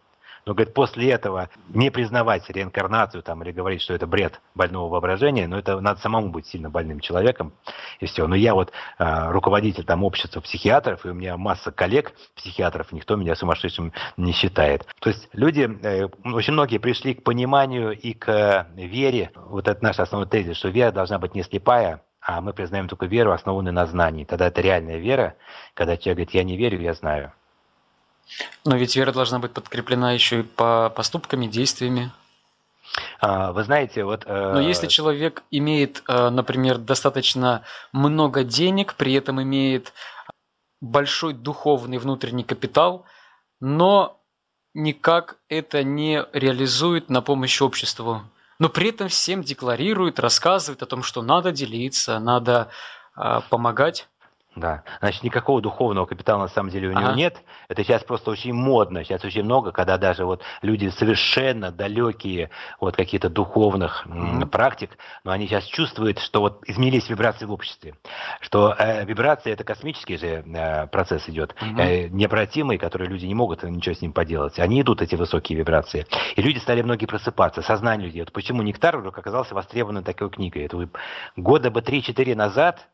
[0.45, 5.47] Но, говорит, после этого не признавать реинкарнацию там, или говорить, что это бред больного воображения,
[5.47, 7.53] но это надо самому быть сильно больным человеком,
[7.99, 8.27] и все.
[8.27, 13.15] Но я вот э, руководитель там общества психиатров, и у меня масса коллег психиатров, никто
[13.15, 14.85] меня сумасшедшим не считает.
[14.99, 19.99] То есть люди, э, очень многие пришли к пониманию и к вере, вот это наш
[19.99, 23.85] основной тезис, что вера должна быть не слепая, а мы признаем только веру, основанную на
[23.85, 24.23] знании.
[24.23, 25.35] Тогда это реальная вера,
[25.73, 27.33] когда человек говорит, я не верю, я знаю.
[28.65, 32.11] Но ведь вера должна быть подкреплена еще и по поступками, действиями.
[33.19, 34.23] А, вы знаете, вот...
[34.25, 39.93] Э, Но если человек имеет, э, например, достаточно много денег, при этом имеет
[40.81, 43.05] большой духовный внутренний капитал,
[43.59, 44.19] но
[44.73, 48.21] никак это не реализует на помощь обществу,
[48.59, 52.69] но при этом всем декларирует, рассказывает о том, что надо делиться, надо
[53.15, 54.07] э, помогать.
[54.55, 57.15] Да, значит, никакого духовного капитала на самом деле у него ага.
[57.15, 57.41] нет.
[57.69, 59.03] Это сейчас просто очень модно.
[59.03, 64.45] Сейчас очень много, когда даже вот люди совершенно далекие от каких-то духовных mm-hmm.
[64.47, 67.95] практик, но они сейчас чувствуют, что вот изменились вибрации в обществе.
[68.41, 71.79] Что э, вибрации это космический же э, процесс идет, mm-hmm.
[71.79, 74.59] э, необратимый, который люди не могут ничего с ним поделать.
[74.59, 76.05] Они идут, эти высокие вибрации.
[76.35, 78.21] И люди стали многие просыпаться, сознание людей.
[78.21, 80.65] Вот почему Нектар вдруг оказался востребованной такой книгой.
[80.65, 80.87] Это
[81.35, 82.87] года бы 3-4 назад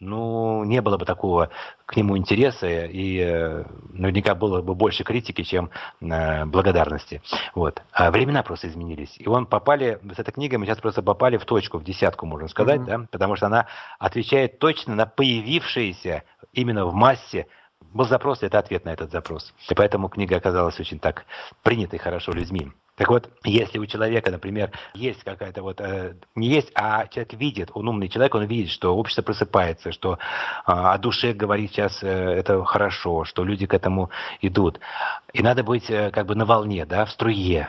[0.00, 1.50] ну, не было бы такого
[1.86, 7.22] к нему интереса, и э, наверняка было бы больше критики, чем э, благодарности.
[7.54, 7.82] Вот.
[7.92, 9.14] А времена просто изменились.
[9.18, 12.48] И он попали, с этой книгой мы сейчас просто попали в точку, в десятку, можно
[12.48, 13.02] сказать, mm-hmm.
[13.02, 13.66] да, потому что она
[13.98, 17.46] отвечает точно на появившиеся именно в массе
[17.92, 19.54] был запрос, это ответ на этот запрос.
[19.70, 21.24] И поэтому книга оказалась очень так
[21.62, 22.72] принятой хорошо людьми.
[22.96, 27.70] Так вот, если у человека, например, есть какая-то вот, э, не есть, а человек видит,
[27.74, 30.16] он умный человек, он видит, что общество просыпается, что э,
[30.66, 34.10] о душе говорит сейчас э, это хорошо, что люди к этому
[34.42, 34.78] идут.
[35.32, 37.68] И надо быть э, как бы на волне, да, в струе.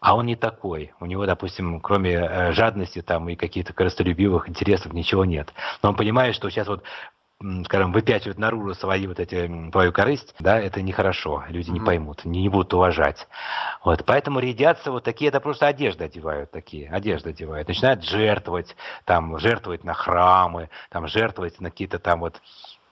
[0.00, 0.92] А он не такой.
[1.00, 5.52] У него, допустим, кроме э, жадности там и каких-то корыстолюбивых интересов ничего нет.
[5.82, 6.84] Но он понимает, что сейчас вот
[7.64, 12.42] скажем, выпячивать наружу свои вот эти, твою корысть, да, это нехорошо, люди не поймут, не,
[12.42, 13.28] не будут уважать.
[13.84, 18.74] Вот, поэтому рядятся вот такие, это просто одежды одевают такие, одежды одевают, начинают жертвовать,
[19.04, 22.42] там, жертвовать на храмы, там, жертвовать на какие-то там вот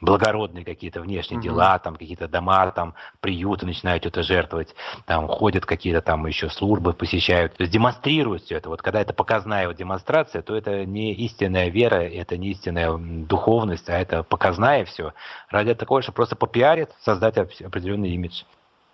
[0.00, 1.44] благородные какие-то внешние mm-hmm.
[1.44, 4.74] дела, там какие-то дома, там приюты начинают это жертвовать,
[5.06, 8.68] там ходят какие-то там еще службы посещают, то есть демонстрируют все это.
[8.68, 13.88] Вот когда это показная вот демонстрация, то это не истинная вера, это не истинная духовность,
[13.88, 15.12] а это показная все.
[15.48, 18.42] Ради такого, что просто попиарит, создать определенный имидж.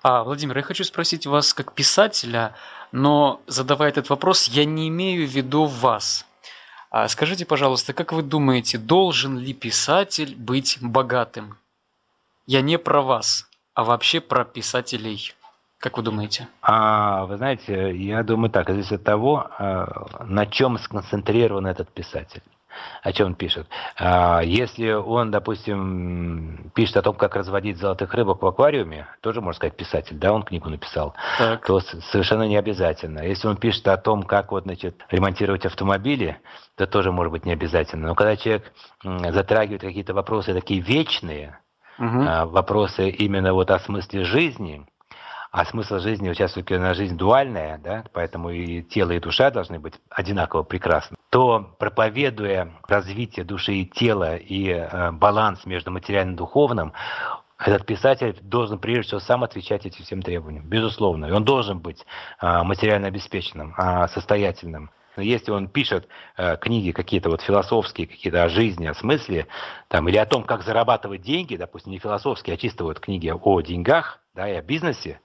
[0.02, 2.54] А, Владимир, я хочу спросить вас как писателя,
[2.90, 6.26] но задавая этот вопрос, я не имею в виду вас.
[6.92, 11.57] А скажите, пожалуйста, как вы думаете, должен ли писатель быть богатым?
[12.46, 15.33] Я не про вас, а вообще про писателей.
[15.78, 16.48] Как вы думаете?
[16.61, 22.42] А, вы знаете, я думаю так, зависит от того, а, на чем сконцентрирован этот писатель
[23.02, 23.66] о чем он пишет.
[23.98, 29.56] А, если он, допустим, пишет о том, как разводить золотых рыбок в аквариуме, тоже, можно
[29.56, 31.64] сказать, писатель, да, он книгу написал, так.
[31.66, 33.20] то совершенно не обязательно.
[33.20, 36.38] Если он пишет о том, как вот, значит, ремонтировать автомобили,
[36.76, 38.08] то тоже может быть не обязательно.
[38.08, 41.58] Но когда человек затрагивает какие-то вопросы такие вечные,
[41.98, 42.24] угу.
[42.46, 44.87] вопросы именно вот о смысле жизни,
[45.52, 49.78] а смысл жизни, вот сейчас все-таки жизнь дуальная, да, поэтому и тело, и душа должны
[49.78, 56.38] быть одинаково прекрасны, то проповедуя развитие души и тела и э, баланс между материальным и
[56.38, 56.94] духовным,
[57.58, 61.26] этот писатель должен прежде всего сам отвечать этим всем требованиям, безусловно.
[61.26, 62.04] И он должен быть
[62.40, 64.90] э, материально обеспеченным, э, состоятельным.
[65.16, 69.46] Но если он пишет э, книги какие-то вот философские, какие-то о жизни, о смысле,
[69.88, 73.60] там, или о том, как зарабатывать деньги, допустим, не философские, а чисто вот книги о
[73.60, 75.20] деньгах, да, и о бизнесе,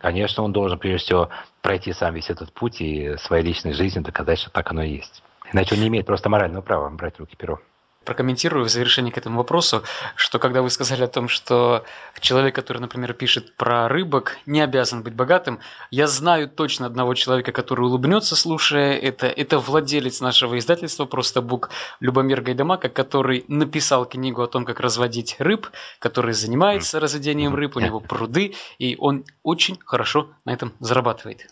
[0.00, 1.28] Конечно, он должен прежде всего
[1.62, 5.22] пройти сам весь этот путь и своей личной жизнью доказать, что так оно и есть.
[5.52, 7.60] Иначе он не имеет просто морального права брать руки перо
[8.04, 9.82] прокомментирую в завершении к этому вопросу,
[10.16, 11.84] что когда вы сказали о том, что
[12.20, 17.52] человек, который, например, пишет про рыбок, не обязан быть богатым, я знаю точно одного человека,
[17.52, 19.26] который улыбнется, слушая это.
[19.26, 25.36] Это владелец нашего издательства «Просто Бук» Любомир Гайдамака, который написал книгу о том, как разводить
[25.38, 31.46] рыб, который занимается разведением рыб, у него пруды, и он очень хорошо на этом зарабатывает.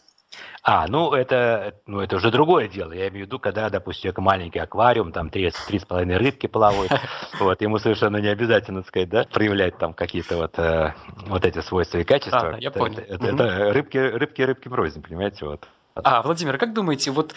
[0.62, 2.92] А, ну это, ну это уже другое дело.
[2.92, 6.92] Я имею в виду, когда, допустим, маленький аквариум, там три, три с половиной рыбки плавают,
[7.40, 10.94] вот, ему совершенно не обязательно, сказать, да, проявлять там какие-то вот, э,
[11.26, 12.54] вот эти свойства и качества.
[12.54, 12.98] А, я понял.
[12.98, 15.68] Это, это, это рыбки, рыбки, рыбки рознь, понимаете, вот.
[15.96, 17.34] А, Владимир, как думаете, вот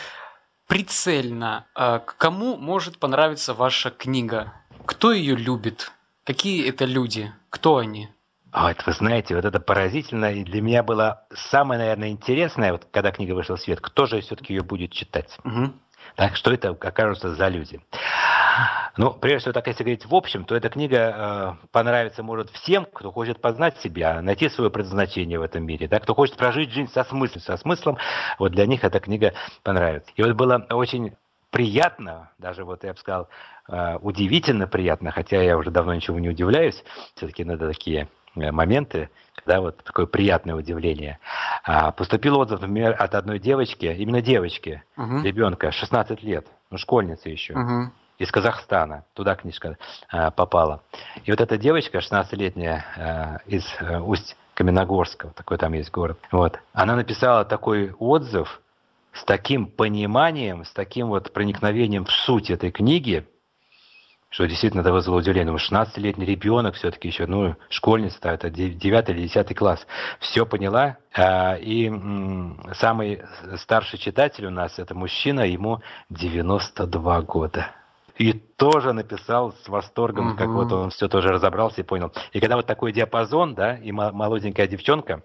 [0.68, 4.54] прицельно, э, кому может понравиться ваша книга?
[4.86, 5.92] Кто ее любит?
[6.24, 7.34] Какие это люди?
[7.50, 8.10] Кто они?
[8.56, 12.88] А вот вы знаете, вот это поразительно, и для меня было самое, наверное, интересное, вот
[12.90, 15.38] когда книга вышла в свет, кто же все-таки ее будет читать.
[15.44, 15.74] Угу.
[16.16, 17.82] Так, что это окажутся за люди.
[18.96, 22.86] Ну, прежде всего, так если говорить в общем, то эта книга э, понравится, может, всем,
[22.86, 26.90] кто хочет познать себя, найти свое предназначение в этом мире, да, кто хочет прожить жизнь
[26.94, 27.98] со смыслом, со смыслом,
[28.40, 30.10] вот для них эта книга понравится.
[30.16, 31.14] И вот было очень
[31.50, 33.28] приятно, даже вот я бы сказал,
[33.68, 36.82] э, удивительно приятно, хотя я уже давно ничего не удивляюсь,
[37.16, 41.20] все-таки надо такие моменты, когда вот такое приятное удивление.
[41.64, 45.22] А, поступил отзыв, например, от одной девочки, именно девочки, угу.
[45.22, 47.92] ребенка, 16 лет, ну, школьница еще, угу.
[48.18, 49.78] из Казахстана, туда книжка
[50.10, 50.82] а, попала.
[51.24, 56.96] И вот эта девочка, 16-летняя, а, из а, Усть-Каменогорска, такой там есть город, вот, она
[56.96, 58.62] написала такой отзыв
[59.14, 63.26] с таким пониманием, с таким вот проникновением в суть этой книги,
[64.36, 65.54] что действительно это вызвало удивление.
[65.54, 69.88] Ну, 16-летний ребенок все-таки еще, ну, школьница, да, это 9 или 10 класс.
[70.20, 70.98] Все поняла.
[71.14, 71.90] А, и
[72.74, 73.22] самый
[73.56, 77.72] старший читатель у нас, это мужчина, ему 92 года.
[78.18, 80.38] И тоже написал с восторгом, угу.
[80.38, 82.12] как вот он все тоже разобрался и понял.
[82.34, 85.24] И когда вот такой диапазон, да, и молоденькая девчонка,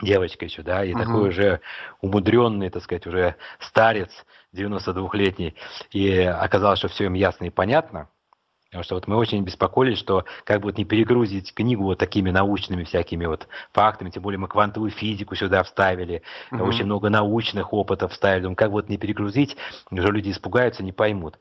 [0.00, 1.02] девочка еще, да, и угу.
[1.02, 1.60] такой уже
[2.00, 4.10] умудренный, так сказать, уже старец
[4.54, 5.56] 92-летний,
[5.90, 8.08] и оказалось, что все им ясно и понятно,
[8.70, 12.30] Потому что вот мы очень беспокоились, что как бы вот не перегрузить книгу вот такими
[12.30, 16.62] научными всякими вот фактами, тем более мы квантовую физику сюда вставили, mm-hmm.
[16.62, 19.56] очень много научных опытов вставили, Думаю, как вот не перегрузить,
[19.90, 21.36] уже люди испугаются, не поймут.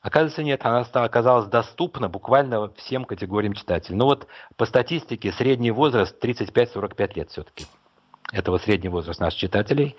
[0.00, 3.96] Оказывается, нет, она оказалась доступна буквально всем категориям читателей.
[3.96, 7.66] Ну вот по статистике средний возраст 35-45 лет все-таки.
[8.32, 9.94] Это вот средний возраст наших читателей.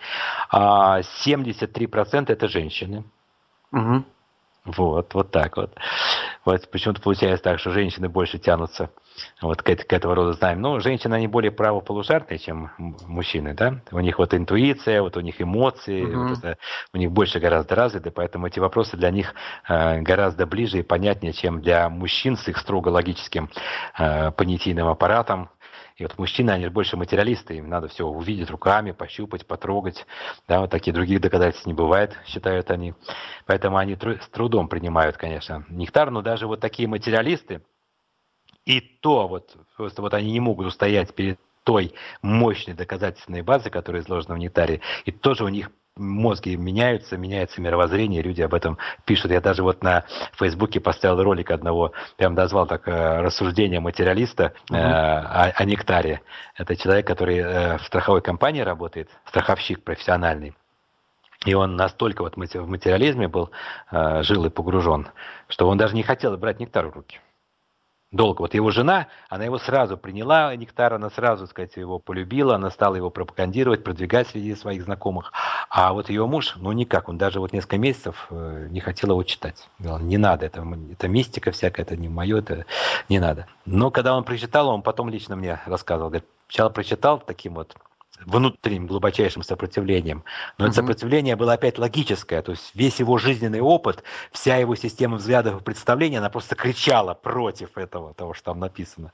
[0.50, 3.06] А 73% это женщины.
[3.72, 4.04] Угу.
[4.66, 5.76] Вот, вот так вот.
[6.46, 8.90] Вот почему-то получается так, что женщины больше тянутся
[9.42, 10.62] вот к, к этого рода знаем.
[10.62, 13.82] Но женщины, они более правополушарные, чем мужчины, да?
[13.92, 16.30] У них вот интуиция, вот у них эмоции, угу.
[16.30, 16.58] вот это,
[16.94, 19.34] у них больше гораздо развиты, поэтому эти вопросы для них
[19.68, 23.50] э, гораздо ближе и понятнее, чем для мужчин с их строго логическим
[24.00, 25.50] э, понятийным аппаратом,
[25.98, 30.06] и вот мужчины, они больше материалисты, им надо все увидеть руками, пощупать, потрогать.
[30.48, 32.96] Да, вот таких других доказательств не бывает, считают они.
[33.46, 37.62] Поэтому они с трудом принимают, конечно, нектар, но даже вот такие материалисты,
[38.66, 44.02] и то вот, просто вот они не могут устоять перед той мощной доказательственной базой, которая
[44.02, 49.32] изложена в нектаре, и тоже у них мозги меняются, меняется мировоззрение, люди об этом пишут.
[49.32, 54.78] Я даже вот на Фейсбуке поставил ролик одного, прям дозвал так э, рассуждение материалиста угу.
[54.78, 56.22] о, о нектаре.
[56.56, 60.56] Это человек, который э, в страховой компании работает, страховщик профессиональный.
[61.46, 63.52] И он настолько вот в материализме был,
[63.92, 65.10] жил и погружен,
[65.50, 67.20] что он даже не хотел брать нектар в руки
[68.14, 68.42] долго.
[68.44, 72.96] Вот его жена, она его сразу приняла, нектар, она сразу, сказать, его полюбила, она стала
[72.96, 75.34] его пропагандировать, продвигать среди своих знакомых.
[75.70, 79.24] А вот ее муж, ну никак, он даже вот несколько месяцев э, не хотел его
[79.24, 79.68] читать.
[79.80, 82.66] Говорил, не надо, это, это мистика всякая, это не мое, это
[83.10, 83.48] не надо.
[83.66, 87.76] Но когда он прочитал, он потом лично мне рассказывал, говорит, сначала прочитал таким вот
[88.26, 90.24] внутренним глубочайшим сопротивлением.
[90.58, 95.18] Но это сопротивление было опять логическое, то есть весь его жизненный опыт, вся его система
[95.18, 99.12] взглядов и представлений, она просто кричала против этого, того, что там написано.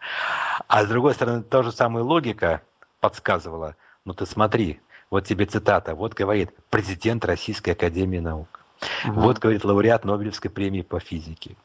[0.68, 2.62] А с другой стороны, та же самая логика
[3.00, 8.59] подсказывала, ну ты смотри, вот тебе цитата, вот говорит президент Российской Академии Наук.
[9.06, 9.20] Угу.
[9.20, 11.56] Вот, говорит, лауреат Нобелевской премии по физике.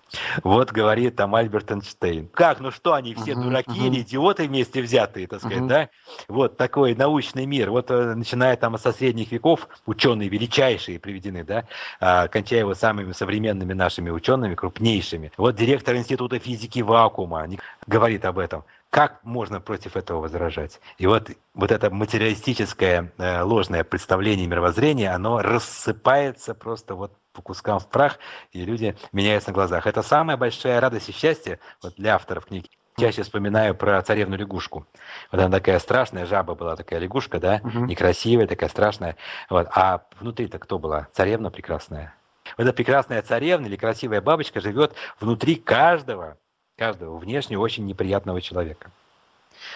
[0.42, 2.28] Вот, говорит там Альберт Эйнштейн.
[2.28, 3.86] Как, ну что, они все угу, дураки угу.
[3.86, 5.68] или идиоты вместе взятые, так сказать, угу.
[5.68, 5.88] да?
[6.28, 7.70] Вот такой научный мир.
[7.70, 11.64] Вот э, начиная там со средних веков, ученые величайшие приведены, да,
[12.00, 15.32] а, кончая его самыми современными нашими учеными, крупнейшими.
[15.36, 17.48] Вот директор Института физики вакуума
[17.86, 18.64] говорит об этом.
[18.94, 20.80] Как можно против этого возражать?
[20.98, 27.80] И вот, вот это материалистическое э, ложное представление мировоззрения, оно рассыпается просто вот по кускам
[27.80, 28.20] в прах,
[28.52, 29.88] и люди меняются на глазах.
[29.88, 32.68] Это самая большая радость и счастье вот для авторов книги.
[32.96, 34.86] Чаще вспоминаю про царевну лягушку.
[35.32, 37.86] Вот она такая страшная, жаба была такая лягушка, да, угу.
[37.86, 39.16] некрасивая, такая страшная.
[39.50, 39.66] Вот.
[39.74, 41.08] А внутри-то кто была?
[41.14, 42.14] Царевна прекрасная.
[42.56, 46.38] Вот эта прекрасная царевна или красивая бабочка живет внутри каждого
[46.76, 48.90] каждого внешне очень неприятного человека.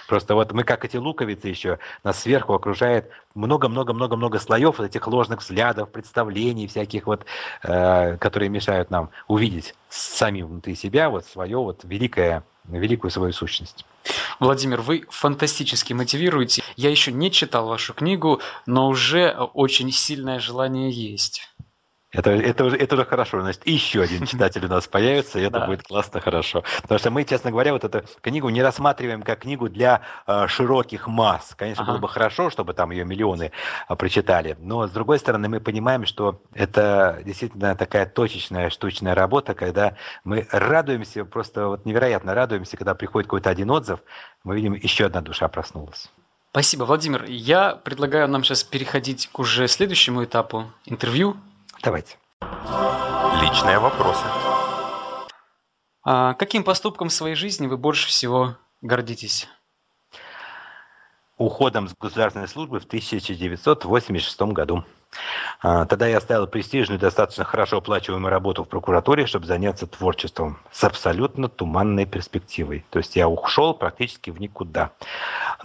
[0.09, 5.41] Просто вот мы, как эти луковицы еще, нас сверху окружает много-много-много-много слоев вот этих ложных
[5.41, 7.25] взглядов, представлений всяких вот,
[7.63, 13.87] э, которые мешают нам увидеть сами внутри себя вот свое вот великое, великую свою сущность.
[14.41, 16.63] Владимир, вы фантастически мотивируете.
[16.77, 21.49] Я еще не читал вашу книгу, но уже очень сильное желание есть.
[22.11, 23.40] Это, это, уже, это уже хорошо.
[23.42, 25.67] Значит, еще один читатель у нас появится, и это Да.
[25.67, 26.65] будет классно хорошо.
[26.83, 31.06] Потому что мы, честно говоря, вот эту книгу не рассматриваем как книгу для э, широких
[31.06, 31.54] масс.
[31.56, 31.92] Конечно, Ага.
[31.92, 33.52] было бы хорошо, чтобы там ее миллионы
[33.88, 34.56] э, прочитали.
[34.61, 40.46] Но, с другой стороны, мы понимаем, что это действительно такая точечная, штучная работа, когда мы
[40.50, 44.00] радуемся, просто вот невероятно радуемся, когда приходит какой-то один отзыв,
[44.44, 46.11] мы видим, еще одна душа проснулась.
[46.52, 47.25] Спасибо, Владимир.
[47.29, 51.37] Я предлагаю нам сейчас переходить к уже следующему этапу интервью.
[51.83, 52.16] Давайте.
[53.40, 54.24] Личные вопросы.
[56.04, 59.48] А каким поступком в своей жизни вы больше всего гордитесь?
[61.38, 64.85] уходом с государственной службы в 1986 году.
[65.62, 70.85] А, Тогда я оставил престижную, достаточно хорошо оплачиваемую работу в прокуратуре, чтобы заняться творчеством с
[70.85, 72.85] абсолютно туманной перспективой.
[72.90, 74.90] То есть я ушел практически в никуда.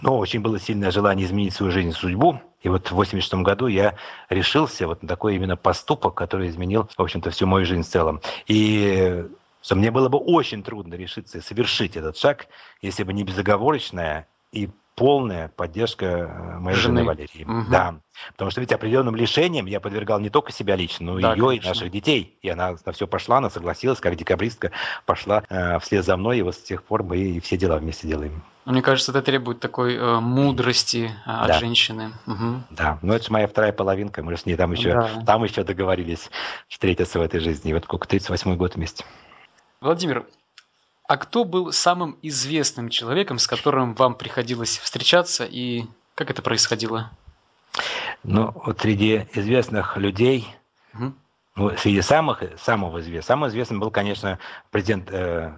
[0.00, 2.40] Но очень было сильное желание изменить свою жизнь и судьбу.
[2.64, 3.94] И вот в 86 году я
[4.30, 8.20] решился вот на такой именно поступок, который изменил, в общем-то, всю мою жизнь в целом.
[8.48, 9.26] И
[9.62, 12.48] что мне было бы очень трудно решиться и совершить этот шаг,
[12.80, 17.04] если бы не безоговорочная и полная поддержка э, моей жены, Жены.
[17.04, 17.44] Валерии.
[17.44, 17.70] Мгм.
[17.70, 17.96] Да.
[18.32, 21.44] Потому что ведь определенным лишением я подвергал не только себя лично, но и Да, ее,
[21.44, 21.68] и конечно.
[21.70, 22.38] наших детей.
[22.42, 24.70] И она на все пошла, она согласилась, как декабристка,
[25.04, 28.06] пошла э, вслед за мной, и вот с тех пор мы и все дела вместе
[28.06, 28.42] делаем.
[28.66, 31.58] Ну, Мне кажется, это требует такой э, мудрости э, от Да.
[31.58, 32.12] женщины.
[32.26, 32.64] Мгм.
[32.70, 35.08] Да, но это же моя вторая половинка, мы же с ней там еще, Да.
[35.26, 36.30] там еще договорились
[36.68, 37.70] встретиться в этой жизни.
[37.70, 39.04] И вот сколько, 38 год вместе.
[39.80, 40.24] Владимир,
[41.06, 45.84] а кто был самым известным человеком, с которым вам приходилось встречаться, и
[46.14, 47.10] как это происходило?
[48.22, 50.46] Ну, вот среди известных людей,
[50.92, 51.14] Мгм.
[51.56, 54.38] ну, среди самых, самого известного, самым известным был, конечно,
[54.70, 55.52] президент э,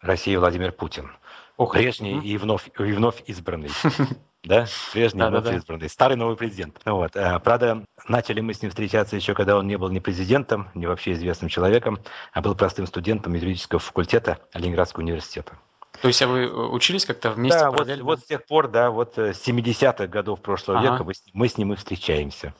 [0.00, 1.10] России Владимир Путин.
[1.56, 2.24] Ох, Прежний мгм.
[2.24, 3.70] и вновь, и вновь избранный.
[4.48, 5.56] Да, прежний и вновь Да-да-да.
[5.58, 5.90] избранный.
[5.90, 6.80] Старый новый президент.
[6.86, 7.14] Вот.
[7.16, 10.86] а, Правда, начали мы с ним встречаться еще, когда он не был ни президентом, ни
[10.86, 11.98] вообще известным человеком,
[12.32, 15.52] а был простым студентом юридического факультета Ленинградского университета.
[16.00, 18.04] То есть, а вы э, учились как-то вместе да, вот, параллельно?
[18.04, 20.92] вот с тех пор, да, вот э, с 70-х годов прошлого Ага.
[20.92, 22.54] века мы с, мы с ним и встречаемся.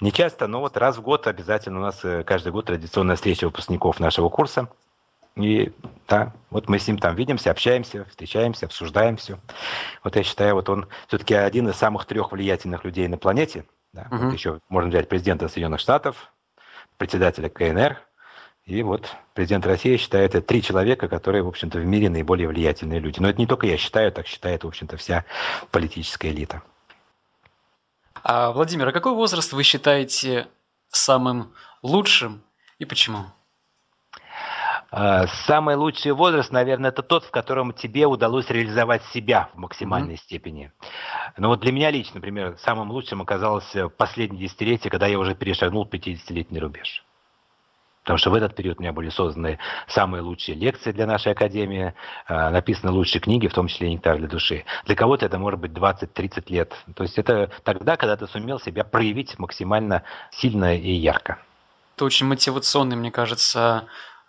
[0.00, 3.44] Не часто, но вот раз в год обязательно у нас э, каждый год традиционная встреча
[3.46, 4.68] выпускников нашего курса.
[5.36, 5.72] И
[6.08, 9.38] да, вот мы с ним там видимся, общаемся, встречаемся, обсуждаем все.
[10.04, 13.64] Вот я считаю, вот он все-таки один из самых трех влиятельных людей на планете.
[13.92, 14.06] Да.
[14.10, 14.26] Мгм.
[14.26, 16.32] Вот еще можно взять президента Соединенных Штатов,
[16.98, 17.98] председателя КНР,
[18.64, 22.98] и вот президент России считает это три человека, которые, в общем-то, в мире наиболее влиятельные
[22.98, 23.20] люди.
[23.20, 25.24] Но это не только я считаю, так считает, в общем-то, вся
[25.70, 26.62] политическая элита.
[28.22, 30.48] А, Владимир, а какой возраст вы считаете
[30.88, 32.42] самым лучшим
[32.78, 33.26] и почему?
[34.96, 40.16] А, Самый лучший возраст, наверное, это тот, в котором тебе удалось реализовать себя в максимальной
[40.16, 40.70] степени.
[41.36, 45.84] Но вот для меня лично, например, самым лучшим оказалось последнее десятилетие, когда я уже перешагнул
[45.84, 47.04] 50-летний рубеж.
[48.04, 51.94] Потому что в этот период у меня были созданы самые лучшие лекции для нашей академии,
[52.28, 54.64] э, написаны лучшие книги, в том числе «Нектар для души».
[54.84, 56.72] Для кого-то это может быть 20-30 лет.
[56.94, 61.38] То есть это тогда, когда ты сумел себя проявить максимально сильно и ярко.
[61.96, 63.84] Это очень мотивационный, мне кажется, а,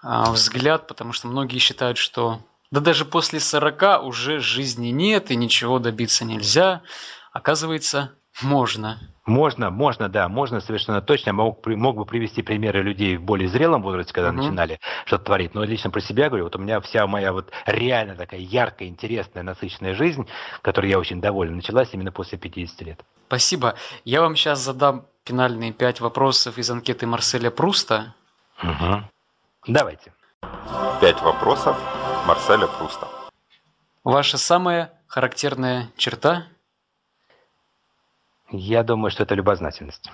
[0.06, 2.39] взгляд, потому что многие считают, что
[2.72, 6.82] да даже после 40 уже жизни нет и ничего добиться нельзя.
[7.32, 8.99] Оказывается, можно.
[9.26, 11.34] Можно, можно, да, можно совершенно точно.
[11.34, 14.41] Мог, мог бы привести примеры людей в более зрелом возрасте, когда Мгм.
[14.41, 15.56] начинали что-то творить.
[15.56, 19.41] Но лично про себя говорю, вот у меня вся моя вот реально такая яркая, интересная,
[19.41, 20.28] насыщенная жизнь,
[20.62, 23.03] которой я очень доволен, началась именно после 50 лет.
[23.28, 23.76] Спасибо.
[24.03, 28.14] Я вам сейчас задам финальные пять вопросов из анкеты Марселя Пруста.
[28.62, 29.10] Мгм.
[29.68, 30.13] Давайте.
[31.01, 31.76] Пять вопросов
[32.28, 33.07] Марселя Пруста.
[34.03, 36.47] Ваша самая характерная черта?
[38.51, 40.11] Я думаю, что это любознательность.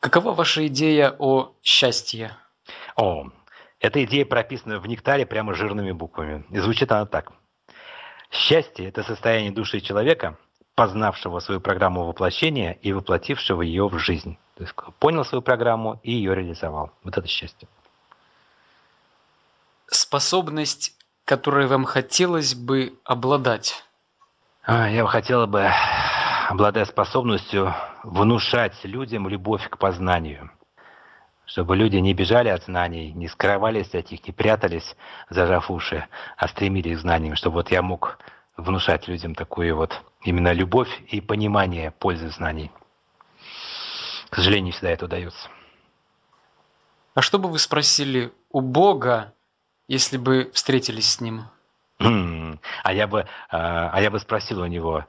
[0.00, 2.36] Какова ваша идея о счастье?
[2.96, 3.30] О,
[3.80, 6.44] эта идея прописана в нектаре прямо жирными буквами.
[6.50, 7.32] И звучит она так.
[8.30, 10.36] Счастье– это состояние души человека,
[10.76, 14.38] познавшего свою программу воплощения и воплотившего ее в жизнь.
[14.56, 16.92] То есть понял свою программу и ее реализовал.
[17.02, 17.66] Вот это счастье.
[19.88, 23.82] Способность, которой вам хотелось бы обладать?
[24.64, 25.70] А, Я бы хотела бы,
[26.48, 30.50] обладая способностью, внушать людям любовь к познанию.
[31.46, 34.96] Чтобы люди не бежали от знаний, не скрывались от них, не прятались,
[35.30, 36.06] зажав уши,
[36.36, 37.36] а стремились к знаниям.
[37.36, 38.18] Чтобы вот я мог
[38.56, 42.70] внушать людям такую вот именно любовь и понимание пользы знаний.
[44.28, 45.48] К сожалению, не всегда это удается.
[47.14, 49.32] А что бы вы спросили у Бога,
[49.88, 51.44] если бы встретились с Ним?
[52.00, 55.06] М, А я бы, а а я бы спросил у него,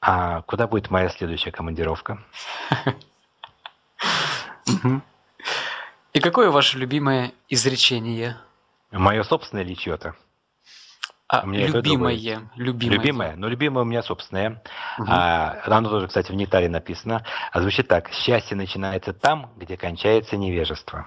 [0.00, 2.18] а куда будет моя следующая командировка?
[6.12, 8.36] И какое ваше любимое изречение?
[8.90, 10.14] Мое собственное или чье-то?
[11.26, 12.96] А, любимое, любимое.
[12.96, 13.34] Любимое?
[13.36, 14.62] Ну, любимое у меня собственное.
[14.98, 15.06] Угу.
[15.08, 17.24] А, оно тоже, кстати, в Нектаре написано.
[17.50, 18.10] А звучит так.
[18.10, 21.06] Счастье начинается там, где кончается невежество.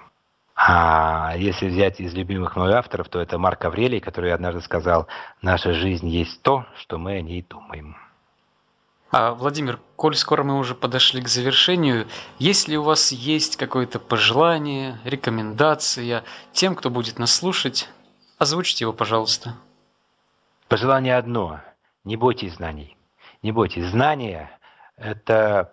[0.56, 5.08] А если взять из любимых мной авторов, то это Марк Аврелий, который однажды сказал,
[5.44, 7.96] наша жизнь есть то, что мы о ней думаем.
[9.12, 12.08] А, Владимир, коль скоро мы уже подошли к завершению,
[12.40, 17.88] если у вас есть какое-то пожелание, рекомендация тем, кто будет нас слушать,
[18.40, 19.54] озвучьте его, пожалуйста.
[20.68, 21.62] Пожелание одно.
[22.04, 22.98] Не бойтесь знаний.
[23.42, 23.86] Не бойтесь.
[23.86, 24.52] Знания–
[24.98, 25.72] это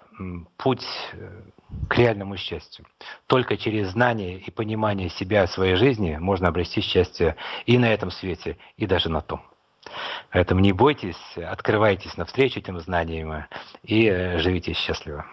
[0.57, 1.43] путь э,
[1.89, 2.87] к реальному счастью.
[3.27, 7.37] Только через знание и понимание себя, своей жизни можно обрести счастье
[7.67, 9.43] и на этом свете, и даже на том.
[10.31, 13.47] Поэтому не бойтесь, открывайтесь навстречу этим знаниям
[13.83, 15.27] и э, живите счастливо.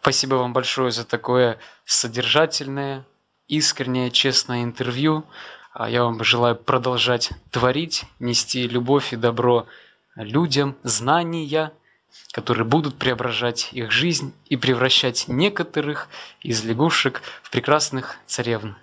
[0.00, 3.04] Спасибо вам большое за такое содержательное,
[3.48, 5.24] искреннее, честное интервью.
[5.78, 9.66] А я вам желаю продолжать творить, нести любовь и добро
[10.14, 11.70] людям, знания,
[12.32, 16.08] которые будут преображать их жизнь и превращать некоторых
[16.40, 18.74] из лягушек в прекрасных царевн.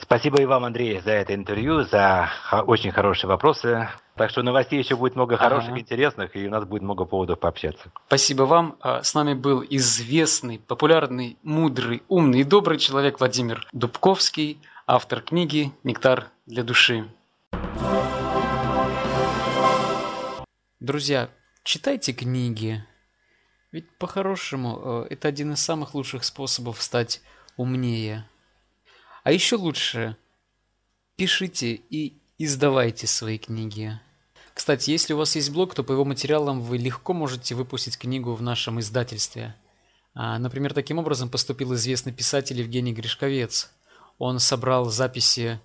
[0.00, 2.30] Спасибо и вам, Андрей, за это интервью, за
[2.66, 3.86] очень хорошие вопросы.
[4.14, 5.80] Так что новостей еще будет много хороших, ага.
[5.80, 7.92] интересных, и у нас будет много поводов пообщаться.
[8.06, 8.76] Спасибо вам.
[8.80, 14.58] А, с нами был известный, популярный, мудрый, умный и добрый человек Владимир Дубковский,
[14.90, 17.06] автор книги «Нектар для души».
[20.80, 21.28] Друзья,
[21.62, 22.82] читайте книги.
[23.70, 27.20] Ведь по-хорошему э, это один из самых лучших способов стать
[27.58, 28.26] умнее.
[29.24, 30.16] А еще лучше
[31.16, 34.00] пишите и издавайте свои книги.
[34.54, 38.32] Кстати, если у вас есть блог, то по его материалам вы легко можете выпустить книгу
[38.32, 39.54] в нашем издательстве.
[40.14, 43.70] А, например, таким образом поступил известный писатель Евгений Гришковец.
[44.18, 45.60] Он собрал записи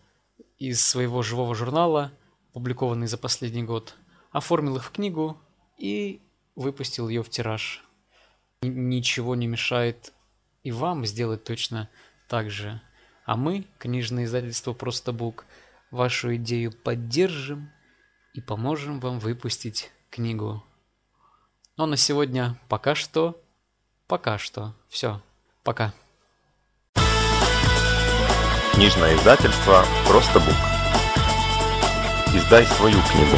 [0.58, 2.12] из своего живого журнала,
[2.54, 3.96] публикованные за последний год,
[4.32, 5.42] оформил их в книгу
[5.78, 6.22] и
[6.56, 7.84] выпустил ее в тираж.
[8.62, 10.14] Ничего не мешает
[10.62, 11.90] и вам сделать точно
[12.30, 12.82] так же.
[13.26, 15.46] А мы, книжное издательство «Просто Бук»,
[15.92, 17.72] вашу идею поддержим
[18.34, 20.64] и поможем вам выпустить книгу.
[21.78, 23.42] Но на сегодня пока что,
[24.08, 24.76] пока что.
[24.90, 25.22] Все,
[25.64, 25.94] пока.
[28.74, 30.56] Книжное издательство «Просто Бук».
[32.34, 33.38] Издай свою книгу.